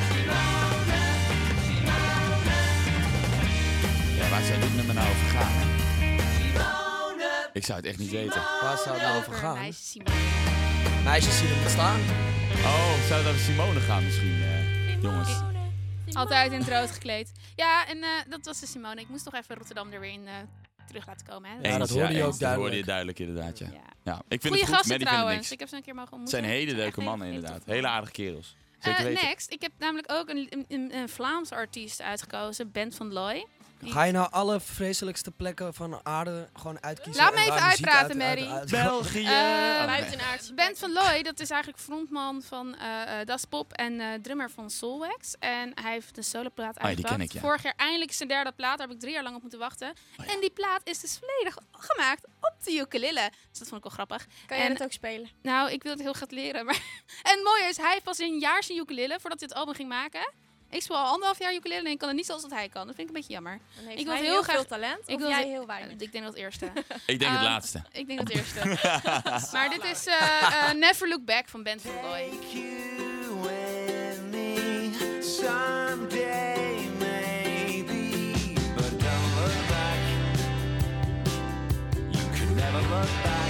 Simone, 0.05 0.99
Simone. 1.65 2.55
Ja, 4.17 4.29
waar 4.29 4.41
zou 4.41 4.59
dit 4.59 4.75
nummer 4.75 4.95
nou 4.95 5.09
over 5.09 5.27
gaan? 5.27 5.51
Simone. 6.37 7.49
Ik 7.53 7.65
zou 7.65 7.77
het 7.77 7.87
echt 7.87 7.97
niet 7.97 8.11
weten. 8.11 8.41
Waar 8.61 8.77
zou 8.77 8.95
het 8.97 9.01
nou 9.01 9.17
over 9.17 9.33
gaan? 9.33 9.53
meisjes 9.53 9.91
Simone. 9.91 10.15
Meisjes 11.03 11.37
zien 11.37 11.47
hem 11.47 11.69
staan. 11.69 11.99
Oh, 12.63 13.07
zou 13.07 13.19
het 13.21 13.29
over 13.29 13.41
Simone 13.41 13.79
gaan 13.79 14.03
misschien, 14.03 14.41
eh, 14.41 15.01
jongens? 15.01 15.29
Altijd 16.13 16.51
in 16.51 16.59
het 16.59 16.69
rood 16.69 16.91
gekleed. 16.91 17.31
Ja, 17.55 17.87
en 17.87 17.97
eh, 17.97 18.09
dat 18.29 18.45
was 18.45 18.59
de 18.59 18.65
Simone. 18.67 19.01
Ik 19.01 19.09
moest 19.09 19.23
toch 19.23 19.33
even 19.33 19.55
Rotterdam 19.55 19.91
er 19.91 19.99
weer 19.99 20.11
in 20.11 20.27
eh, 20.27 20.33
terug 20.87 21.07
laten 21.07 21.27
komen. 21.27 21.49
Hè? 21.49 21.69
Ja, 21.69 21.77
dat 21.77 21.89
hoorde 21.89 22.13
je 22.13 22.21
ook 22.21 22.27
eens. 22.27 22.37
Dat 22.39 22.53
hoorde 22.55 22.69
duidelijk. 22.69 22.77
je 22.79 22.85
duidelijk 22.85 23.19
inderdaad, 23.19 23.57
ja. 23.59 23.65
Ja. 23.65 23.93
ja. 24.03 24.21
Ik 24.27 24.41
vind 24.41 24.41
Goeie 24.41 24.59
het 24.59 24.65
goed, 24.65 24.75
gasten 24.75 24.89
Maddie 24.89 25.07
het 25.07 25.15
trouwens. 25.17 25.51
Ik 25.51 25.59
heb 25.59 25.69
ze 25.69 25.75
een 25.75 25.83
keer 25.83 25.95
mogen 25.95 26.09
Het 26.09 26.19
ontmoeten. 26.19 26.43
zijn 26.45 26.57
hele 26.59 26.75
leuke 26.75 27.01
mannen 27.01 27.27
hele 27.27 27.39
inderdaad. 27.39 27.65
Hele 27.65 27.87
aardige 27.87 28.11
kerels. 28.11 28.55
Zeker 28.79 29.03
weten. 29.03 29.25
next, 29.25 29.51
ik 29.51 29.61
heb 29.61 29.71
namelijk 29.77 30.11
ook 30.11 30.29
een, 30.29 30.47
een, 30.49 30.65
een, 30.67 30.95
een 30.95 31.09
Vlaams 31.09 31.51
artiest 31.51 32.01
uitgekozen, 32.01 32.71
Bent 32.71 32.95
van 32.95 33.13
Looy. 33.13 33.45
Ga 33.83 34.03
je 34.03 34.11
nou 34.11 34.31
alle 34.31 34.59
vreselijkste 34.59 35.31
plekken 35.31 35.73
van 35.73 35.99
aarde 36.05 36.49
gewoon 36.53 36.83
uitkiezen? 36.83 37.23
Laat 37.23 37.33
me 37.33 37.39
en 37.39 37.45
even 37.45 37.61
uitpraten, 37.61 38.21
uit- 38.23 38.37
Mary. 38.39 38.51
uit- 38.51 38.59
uit- 38.59 38.69
België! 38.69 39.25
Eh, 39.25 39.85
Buitenaardse 39.85 40.53
Bent 40.53 40.77
van 40.79 40.93
Looy, 40.93 41.21
dat 41.21 41.39
is 41.39 41.49
eigenlijk 41.49 41.81
frontman 41.83 42.41
van 42.41 42.75
eh 42.75 43.19
eh 43.19 43.27
Das 43.27 43.45
Pop 43.45 43.73
en 43.73 43.99
eh, 43.99 44.07
drummer 44.21 44.49
van 44.51 44.69
Soulwax. 44.69 45.35
En 45.39 45.71
hij 45.81 45.91
heeft 45.91 46.17
een 46.17 46.23
soloplaat 46.23 46.69
Oh 46.69 46.73
ja, 46.75 46.79
die 46.81 46.87
uitgebracht. 46.87 47.15
ken 47.15 47.25
ik, 47.25 47.31
ja. 47.31 47.39
Vorig 47.39 47.63
jaar 47.63 47.73
eindelijk 47.77 48.11
zijn 48.11 48.29
derde 48.29 48.51
plaat, 48.51 48.77
daar 48.77 48.87
heb 48.87 48.95
ik 48.95 49.01
drie 49.01 49.13
jaar 49.13 49.23
lang 49.23 49.35
op 49.35 49.41
moeten 49.41 49.59
wachten. 49.59 49.93
En 50.17 50.39
die 50.39 50.49
plaat 50.51 50.81
is 50.83 50.99
dus 50.99 51.19
volledig 51.19 51.57
gemaakt 51.71 52.25
op 52.25 52.53
de 52.63 52.71
ukulele. 52.71 53.31
Dus 53.49 53.59
dat 53.59 53.67
vond 53.67 53.85
ik 53.85 53.91
wel 53.93 54.05
grappig. 54.05 54.27
Kan 54.45 54.57
jij 54.57 54.65
En- 54.67 54.73
dat 54.73 54.83
ook 54.83 54.91
spelen? 54.91 55.29
Nou, 55.41 55.71
ik 55.71 55.83
wil 55.83 55.91
het 55.91 56.01
heel 56.01 56.13
graag 56.13 56.29
leren. 56.29 56.65
Maar 56.65 56.75
en 57.23 57.31
het 57.35 57.43
mooie 57.43 57.69
is, 57.69 57.77
hij 57.77 57.91
heeft 57.91 58.03
pas 58.03 58.19
een 58.19 58.39
jaar 58.39 58.63
zijn 58.63 58.77
ukulele 58.77 59.17
voordat 59.19 59.39
hij 59.39 59.49
het 59.51 59.57
album 59.57 59.73
ging 59.75 59.89
maken. 59.89 60.31
Ik 60.69 60.81
speel 60.81 60.95
al 60.97 61.05
anderhalf 61.05 61.39
jaar 61.39 61.53
ukulele 61.53 61.79
en 61.85 61.91
ik 61.91 61.97
kan 61.97 62.07
het 62.07 62.17
niet 62.17 62.25
zoals 62.25 62.41
dat 62.41 62.51
hij 62.51 62.69
kan. 62.69 62.85
Dat 62.87 62.95
vind 62.95 63.09
ik 63.09 63.15
een 63.15 63.21
beetje 63.21 63.33
jammer. 63.33 63.59
Ik 63.95 64.05
wil 64.05 64.13
heel 64.13 64.23
heel 64.23 64.41
graag 64.41 64.55
veel 64.55 64.65
talent, 64.65 64.99
ik 65.05 65.17
wil 65.19 65.29
jij 65.29 65.47
heel 65.47 65.65
weinig? 65.65 65.91
Ik 65.97 66.11
denk 66.11 66.23
dat 66.23 66.33
het 66.33 66.35
eerste. 66.43 66.65
Ik 67.05 67.19
denk 67.19 67.31
het 67.31 67.39
Ehm, 67.41 67.43
laatste. 67.43 67.81
Ik 67.91 68.07
denk 68.07 68.19
dat 68.19 68.27
het 68.27 68.37
eerste. 68.37 68.59
maar 69.53 69.69
dit 69.69 69.83
is 69.83 70.05
eh, 70.05 70.69
eh, 70.69 70.75
Never 70.75 71.07
Look 71.07 71.25
Back 71.25 71.47
van 71.49 71.63
Ben 71.63 71.79
van 71.79 71.91
Looy. 72.03 72.29
Someday, 75.21 76.89
maybe, 76.99 78.55
but 78.75 78.91
don't 78.99 79.31
look 79.39 79.57
back. 79.69 80.01
You 82.11 82.23
can 82.35 82.55
never 82.55 82.81
look 82.81 83.09
back. 83.23 83.46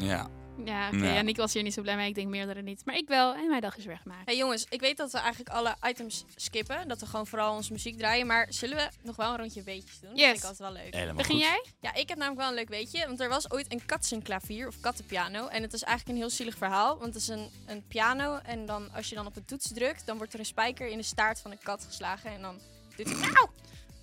Ja. 0.00 0.28
Ja, 0.64 0.86
oké. 0.88 0.96
Ja. 1.06 1.12
Ja, 1.14 1.20
Nick 1.22 1.36
was 1.36 1.52
hier 1.52 1.62
niet 1.62 1.72
zo 1.74 1.82
blij 1.82 1.96
mee. 1.96 2.08
Ik 2.08 2.14
denk 2.14 2.28
meerdere 2.28 2.62
niet. 2.62 2.84
Maar 2.84 2.94
ik 2.96 3.08
wel. 3.08 3.34
En 3.34 3.48
mijn 3.48 3.60
dag 3.60 3.76
is 3.76 3.84
weggemaakt. 3.84 4.26
Hey 4.26 4.36
jongens, 4.36 4.66
ik 4.68 4.80
weet 4.80 4.96
dat 4.96 5.12
we 5.12 5.18
eigenlijk 5.18 5.50
alle 5.50 5.76
items 5.86 6.24
skippen. 6.36 6.88
Dat 6.88 7.00
we 7.00 7.06
gewoon 7.06 7.26
vooral 7.26 7.54
onze 7.54 7.72
muziek 7.72 7.98
draaien. 7.98 8.26
Maar 8.26 8.46
zullen 8.50 8.76
we 8.76 8.88
nog 9.02 9.16
wel 9.16 9.30
een 9.30 9.36
rondje 9.38 9.62
weetjes 9.62 10.00
doen? 10.00 10.10
Dat 10.10 10.18
Yes. 10.18 10.26
vind 10.28 10.38
ik 10.38 10.44
altijd 10.48 10.72
wel 10.72 10.82
leuk. 10.82 10.94
Helemaal 10.94 11.14
Begin 11.14 11.34
goed. 11.34 11.44
jij? 11.44 11.64
Ja, 11.80 11.94
ik 11.94 12.08
heb 12.08 12.18
namelijk 12.18 12.40
wel 12.40 12.48
een 12.48 12.54
leuk 12.54 12.68
weetje. 12.68 13.06
Want 13.06 13.20
er 13.20 13.28
was 13.28 13.50
ooit 13.50 13.72
een 13.72 13.86
katsenklavier 13.86 14.66
of 14.66 14.80
kattenpiano. 14.80 15.46
En 15.46 15.62
het 15.62 15.72
is 15.72 15.82
eigenlijk 15.82 16.16
een 16.16 16.22
heel 16.24 16.34
zielig 16.34 16.56
verhaal. 16.56 16.98
Want 16.98 17.14
het 17.14 17.22
is 17.22 17.28
een, 17.28 17.50
een 17.66 17.84
piano. 17.88 18.36
En 18.36 18.66
dan, 18.66 18.92
als 18.94 19.08
je 19.08 19.14
dan 19.14 19.26
op 19.26 19.36
een 19.36 19.44
toets 19.44 19.72
drukt, 19.72 20.06
dan 20.06 20.16
wordt 20.16 20.32
er 20.32 20.38
een 20.38 20.46
spijker 20.46 20.88
in 20.88 20.96
de 20.98 21.04
staart 21.04 21.40
van 21.40 21.50
een 21.50 21.62
kat 21.62 21.84
geslagen. 21.84 22.30
En 22.30 22.40
dan 22.42 22.58
doet 22.96 23.06
hij 23.10 23.30
auw! 23.34 23.50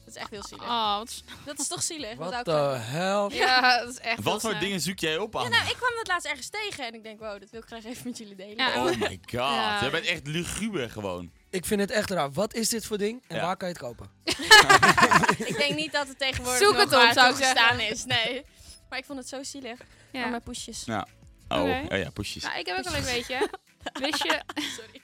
Dat 0.07 0.15
is 0.15 0.21
echt 0.21 0.31
heel 0.31 0.43
zielig. 0.43 0.65
Oh, 0.65 0.97
wat... 0.97 1.23
Dat 1.45 1.59
is 1.59 1.67
toch 1.67 1.83
zielig? 1.83 2.15
Wou 2.15 2.35
ik 2.35 2.45
hell? 2.81 3.37
Ja, 3.37 3.79
dat 3.79 3.89
is 3.89 3.99
echt 3.99 4.23
Wat 4.23 4.41
voor 4.41 4.59
dingen 4.59 4.81
zoek 4.81 4.99
jij 4.99 5.17
op, 5.17 5.33
Ja, 5.33 5.47
nou, 5.47 5.69
ik 5.69 5.75
kwam 5.75 5.95
dat 5.95 6.07
laatst 6.07 6.27
ergens 6.27 6.49
tegen. 6.49 6.85
En 6.85 6.93
ik 6.93 7.03
denk, 7.03 7.19
wow, 7.19 7.39
dat 7.39 7.49
wil 7.49 7.59
ik 7.59 7.67
graag 7.67 7.85
even 7.85 8.01
met 8.03 8.17
jullie 8.17 8.35
delen. 8.35 8.55
Ja. 8.57 8.85
Oh 8.85 8.85
my 8.85 9.19
god. 9.21 9.31
Ja. 9.31 9.83
Je 9.83 9.89
bent 9.89 10.05
echt 10.05 10.27
luguber 10.27 10.89
gewoon. 10.89 11.31
Ik 11.49 11.65
vind 11.65 11.81
het 11.81 11.91
echt 11.91 12.09
raar. 12.09 12.31
Wat 12.31 12.53
is 12.53 12.69
dit 12.69 12.85
voor 12.85 12.97
ding 12.97 13.23
en 13.27 13.35
Ja. 13.35 13.41
waar 13.41 13.57
kan 13.57 13.67
je 13.67 13.73
het 13.73 13.83
kopen? 13.83 14.09
ik 15.51 15.55
denk 15.57 15.75
niet 15.75 15.91
dat 15.91 16.07
het 16.07 16.19
tegenwoordig 16.19 16.61
Zoek 16.61 16.73
nog 16.73 16.83
het 16.83 16.93
op, 16.93 17.11
zou 17.13 17.29
ik 17.29 17.35
toegestaan 17.35 17.79
is. 17.79 18.05
Nee. 18.05 18.45
Maar 18.89 18.99
ik 18.99 19.05
vond 19.05 19.19
het 19.19 19.27
zo 19.27 19.43
zielig. 19.43 19.79
Ja. 20.11 20.21
Van 20.21 20.29
mijn 20.29 20.43
poesjes. 20.43 20.83
Ja. 20.85 21.07
Oh, 21.47 21.63
oh 21.89 21.97
ja, 21.97 22.09
poesjes. 22.09 22.43
Nou, 22.43 22.59
ik 22.59 22.65
heb 22.65 22.77
ook 22.77 22.85
een 22.85 22.91
leuk 22.91 23.03
weetje. 23.03 23.49
Wist 23.93 24.23
je... 24.23 24.41
Sorry. 24.77 25.01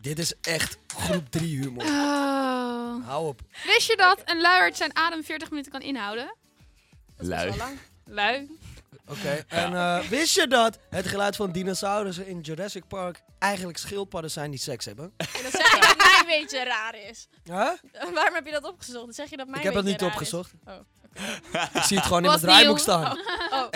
Dit 0.00 0.18
is 0.18 0.32
echt 0.40 0.78
groep 0.86 1.30
3 1.30 1.58
humor. 1.58 1.84
Oh. 1.84 3.06
Hou 3.06 3.26
op. 3.26 3.40
Wist 3.64 3.86
je 3.90 3.96
dat 3.96 4.20
een 4.24 4.40
luierd 4.40 4.76
zijn 4.76 4.96
adem 4.96 5.24
40 5.24 5.50
minuten 5.50 5.72
kan 5.72 5.80
inhouden? 5.80 6.34
Lui. 7.16 7.52
Lui. 8.04 8.58
Oké, 9.06 9.44
en 9.48 9.74
eh, 9.74 9.98
wist 10.00 10.34
je 10.34 10.46
dat 10.46 10.78
het 10.90 11.06
geluid 11.06 11.36
van 11.36 11.52
dinosaurussen 11.52 12.26
in 12.26 12.40
Jurassic 12.40 12.86
Park 12.88 13.22
eigenlijk 13.38 13.78
schildpadden 13.78 14.30
zijn 14.30 14.50
die 14.50 14.60
seks 14.60 14.84
hebben? 14.84 15.12
En 15.16 15.42
dan 15.42 15.50
zeg 15.50 15.74
je 15.74 15.80
dat 15.80 15.96
mijn 16.12 16.26
weetje 16.26 16.64
raar 16.64 16.94
is. 17.08 17.28
Huh? 17.44 17.70
Waarom 18.14 18.34
heb 18.34 18.46
je 18.46 18.52
dat 18.52 18.64
opgezocht? 18.64 19.04
Dan 19.04 19.14
zeg 19.14 19.30
je 19.30 19.36
dat 19.36 19.46
mijn 19.46 19.58
Ik 19.58 19.64
heb 19.64 19.74
het 19.74 19.84
weetje 19.84 20.06
niet 20.06 20.14
raar 20.14 20.22
is. 20.22 20.32
opgezocht. 20.34 20.52
Oh. 20.64 21.74
Ik 21.74 21.82
zie 21.82 21.96
het 21.96 22.06
gewoon 22.06 22.24
in 22.24 22.30
Was 22.30 22.40
mijn 22.40 22.52
draaiboek 22.52 22.78
staan. 22.78 23.18
Oh. 23.50 23.68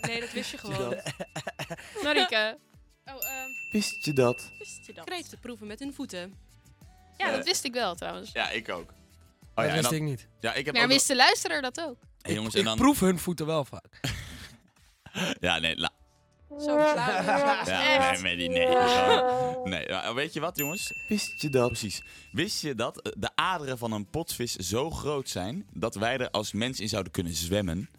Nee, 0.00 0.20
dat 0.20 0.32
wist 0.32 0.50
je 0.50 0.58
gewoon. 0.64 0.96
Marike. 2.02 2.58
Oh, 3.04 3.14
ehm 3.14 3.48
Wist 3.74 4.04
je 4.04 4.12
dat? 4.12 4.50
Wist 4.58 4.86
je 4.86 4.92
dat? 4.92 5.04
Kreeften 5.04 5.38
proeven 5.38 5.66
met 5.66 5.78
hun 5.78 5.94
voeten. 5.94 6.34
ja, 7.16 7.30
dat 7.30 7.38
Eh. 7.38 7.44
wist 7.44 7.64
ik 7.64 7.72
wel 7.72 7.94
trouwens. 7.94 8.32
Ja, 8.32 8.50
ik 8.50 8.68
ook. 8.68 8.90
Oh, 8.90 8.94
dat 9.54 9.64
ja, 9.64 9.64
en 9.64 9.72
wist 9.72 9.82
dan- 9.84 9.94
ik 9.94 10.02
niet. 10.02 10.26
Ja, 10.40 10.54
ik 10.54 10.64
heb 10.64 10.74
Maar 10.74 10.82
ook 10.84 10.88
wist 10.88 11.06
de 11.08 11.16
luisteraar 11.16 11.62
dat 11.62 11.80
ook? 11.80 11.96
Hey, 12.20 12.34
jongens, 12.34 12.54
ik 12.54 12.60
en 12.60 12.66
dan... 12.66 12.76
proef 12.76 13.00
hun 13.00 13.18
voeten 13.18 13.46
wel 13.46 13.64
vaak. 13.64 14.00
Ja, 15.40 15.58
nee, 15.58 15.76
la... 15.76 15.90
Zo 16.50 16.56
flauw. 16.64 17.22
Ja, 17.66 18.10
nee, 18.12 18.20
nee, 18.22 18.36
die- 18.36 18.48
nee. 18.48 18.66
Nee, 19.64 19.88
maar 19.88 20.14
weet 20.14 20.32
je 20.32 20.40
wat, 20.40 20.56
jongens? 20.56 20.92
Wist 21.08 21.40
je 21.42 21.48
dat? 21.48 21.66
Precies. 21.68 22.02
Wist 22.32 22.60
je 22.62 22.74
dat 22.74 23.00
eh, 23.00 23.12
de 23.16 23.30
aderen 23.34 23.78
van 23.78 23.92
een 23.92 24.06
potvis 24.10 24.54
zo 24.54 24.90
groot 24.90 25.28
zijn 25.28 25.66
dat 25.72 25.94
wij 25.94 26.18
er 26.18 26.30
als 26.30 26.52
mens 26.52 26.80
in 26.80 26.88
zouden 26.88 27.12
kunnen 27.12 27.34
zwemmen? 27.34 27.90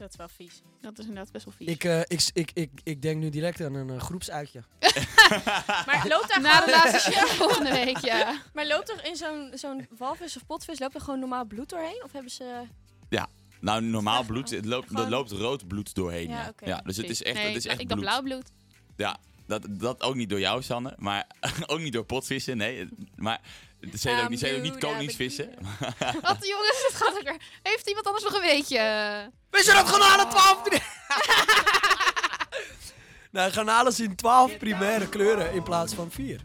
Dat 0.00 0.10
is 0.10 0.16
wel 0.16 0.28
vies. 0.28 0.62
Dat 0.80 0.98
is 0.98 1.04
inderdaad 1.06 1.32
best 1.32 1.44
wel 1.44 1.54
vies. 1.56 1.68
Ik, 1.68 1.84
eh, 1.84 2.00
ik, 2.00 2.30
ik, 2.32 2.50
ik, 2.54 2.70
ik 2.84 3.02
denk 3.02 3.20
nu 3.20 3.28
direct 3.28 3.60
aan 3.60 3.74
een 3.74 3.90
eh, 3.90 4.00
groepsuitje. 4.00 4.62
Maar 5.86 6.04
loopt 6.08 6.28
daar 6.28 6.40
Na 6.40 6.60
de 6.60 6.62
gewoon... 6.72 6.78
laatste 6.84 7.10
show 7.12 7.28
volgende 7.42 7.70
week, 7.70 7.98
ja. 7.98 8.40
Maar 8.52 8.66
loopt 8.66 8.90
er 8.90 9.04
in 9.04 9.16
zo'n 9.16 9.50
zo'n 9.54 9.86
walvis 9.98 10.36
of 10.36 10.46
potvis, 10.46 10.78
loopt 10.78 10.94
er 10.94 11.00
gewoon 11.00 11.18
normaal 11.20 11.44
bloed 11.44 11.68
doorheen? 11.68 12.02
Of 12.04 12.12
hebben 12.12 12.30
ze... 12.30 12.62
Ja. 13.08 13.28
Nou, 13.60 13.82
normaal 13.82 14.24
bloed, 14.30 14.50
het 14.50 14.64
loopt, 14.64 14.88
er 14.90 14.94
Gewoon- 14.96 15.10
loopt 15.10 15.30
rood 15.30 15.68
bloed 15.68 15.94
doorheen. 15.94 16.28
Ja, 16.28 16.42
Ja, 16.42 16.48
oké. 16.48 16.64
ja 16.66 16.80
dus 16.84 16.96
het 16.96 17.10
is 17.10 17.22
echt, 17.22 17.36
Nee, 17.36 17.46
het 17.46 17.56
is 17.56 17.66
echt 17.66 17.80
ik 17.80 17.88
dacht 17.88 18.00
blauw 18.00 18.22
bloed. 18.22 18.50
Ja, 18.96 19.18
dat, 19.50 19.66
dat 19.68 20.02
ook 20.02 20.14
niet 20.14 20.30
door 20.30 20.40
jou, 20.40 20.62
Sanne. 20.62 20.94
Maar 20.98 21.26
ook 21.66 21.80
niet 21.80 21.92
door 21.92 22.04
potvissen, 22.04 22.56
nee. 22.56 22.88
Maar 23.16 23.40
het 23.80 24.00
zijn 24.00 24.22
ook 24.22 24.28
niet, 24.28 24.38
zijn 24.38 24.56
ook 24.56 24.62
niet 24.62 24.78
koningsvissen. 24.78 25.54
Wat 26.20 26.46
jongens, 26.46 26.84
het 26.88 26.94
gaat 26.94 27.18
ook 27.18 27.26
er. 27.26 27.36
Heeft 27.62 27.88
iemand 27.88 28.06
anders 28.06 28.24
nog 28.24 28.34
een 28.34 28.40
weetje? 28.40 28.80
Wist 29.50 29.66
je 29.66 29.72
dat 29.72 29.88
garnalen 29.88 30.28
12 30.28 30.62
Nou, 33.30 33.52
garnalen 33.52 33.92
zien 33.92 34.16
12 34.16 34.58
primaire 34.58 35.08
kleuren 35.08 35.52
in 35.52 35.62
plaats 35.62 35.94
van 35.94 36.10
4. 36.10 36.40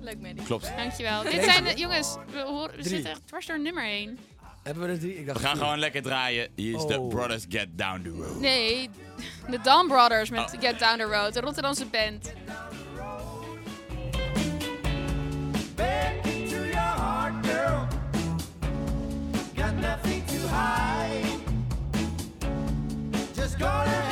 Leuk, 0.00 0.20
Mandy. 0.20 0.42
Klopt. 0.42 0.72
Dankjewel. 0.76 1.22
Dit 1.22 1.44
zijn 1.44 1.64
de, 1.64 1.74
jongens, 1.74 2.16
we, 2.30 2.40
horen, 2.40 2.76
we 2.76 2.82
zitten 2.82 3.10
echt 3.10 3.26
dwars 3.26 3.46
door 3.46 3.60
nummer 3.60 3.84
1. 3.84 4.18
Hebben 4.68 4.86
we 4.86 4.92
er 4.92 4.98
drie? 4.98 5.18
Ik 5.18 5.26
dacht 5.26 5.38
We 5.40 5.44
gaan 5.46 5.54
vier. 5.56 5.64
gewoon 5.64 5.78
lekker 5.78 6.02
draaien. 6.02 6.48
Hier 6.54 6.76
is 6.76 6.86
de 6.86 6.98
Oh. 7.00 7.08
Brothers 7.08 7.44
Get 7.48 7.66
Down 7.70 8.02
the 8.02 8.10
Road. 8.10 8.40
Nee, 8.40 8.90
de 9.50 9.58
Dawn 9.62 9.86
Brothers 9.88 10.30
met 10.30 10.52
Oh. 10.54 10.60
Get 10.60 10.78
Down 10.78 10.98
the 10.98 11.04
Road, 11.04 11.32
de 11.32 11.40
Rotterdamse 11.40 11.86
band. 11.86 12.32
Back 15.76 16.26
into 16.26 16.56
your 16.66 16.76
heart, 16.96 17.46
girl. 17.46 17.86
Got 19.56 19.74
nothing 19.80 20.24
to 20.26 20.48
hide. 20.48 21.24
Just 23.34 23.58
gonna 23.58 24.07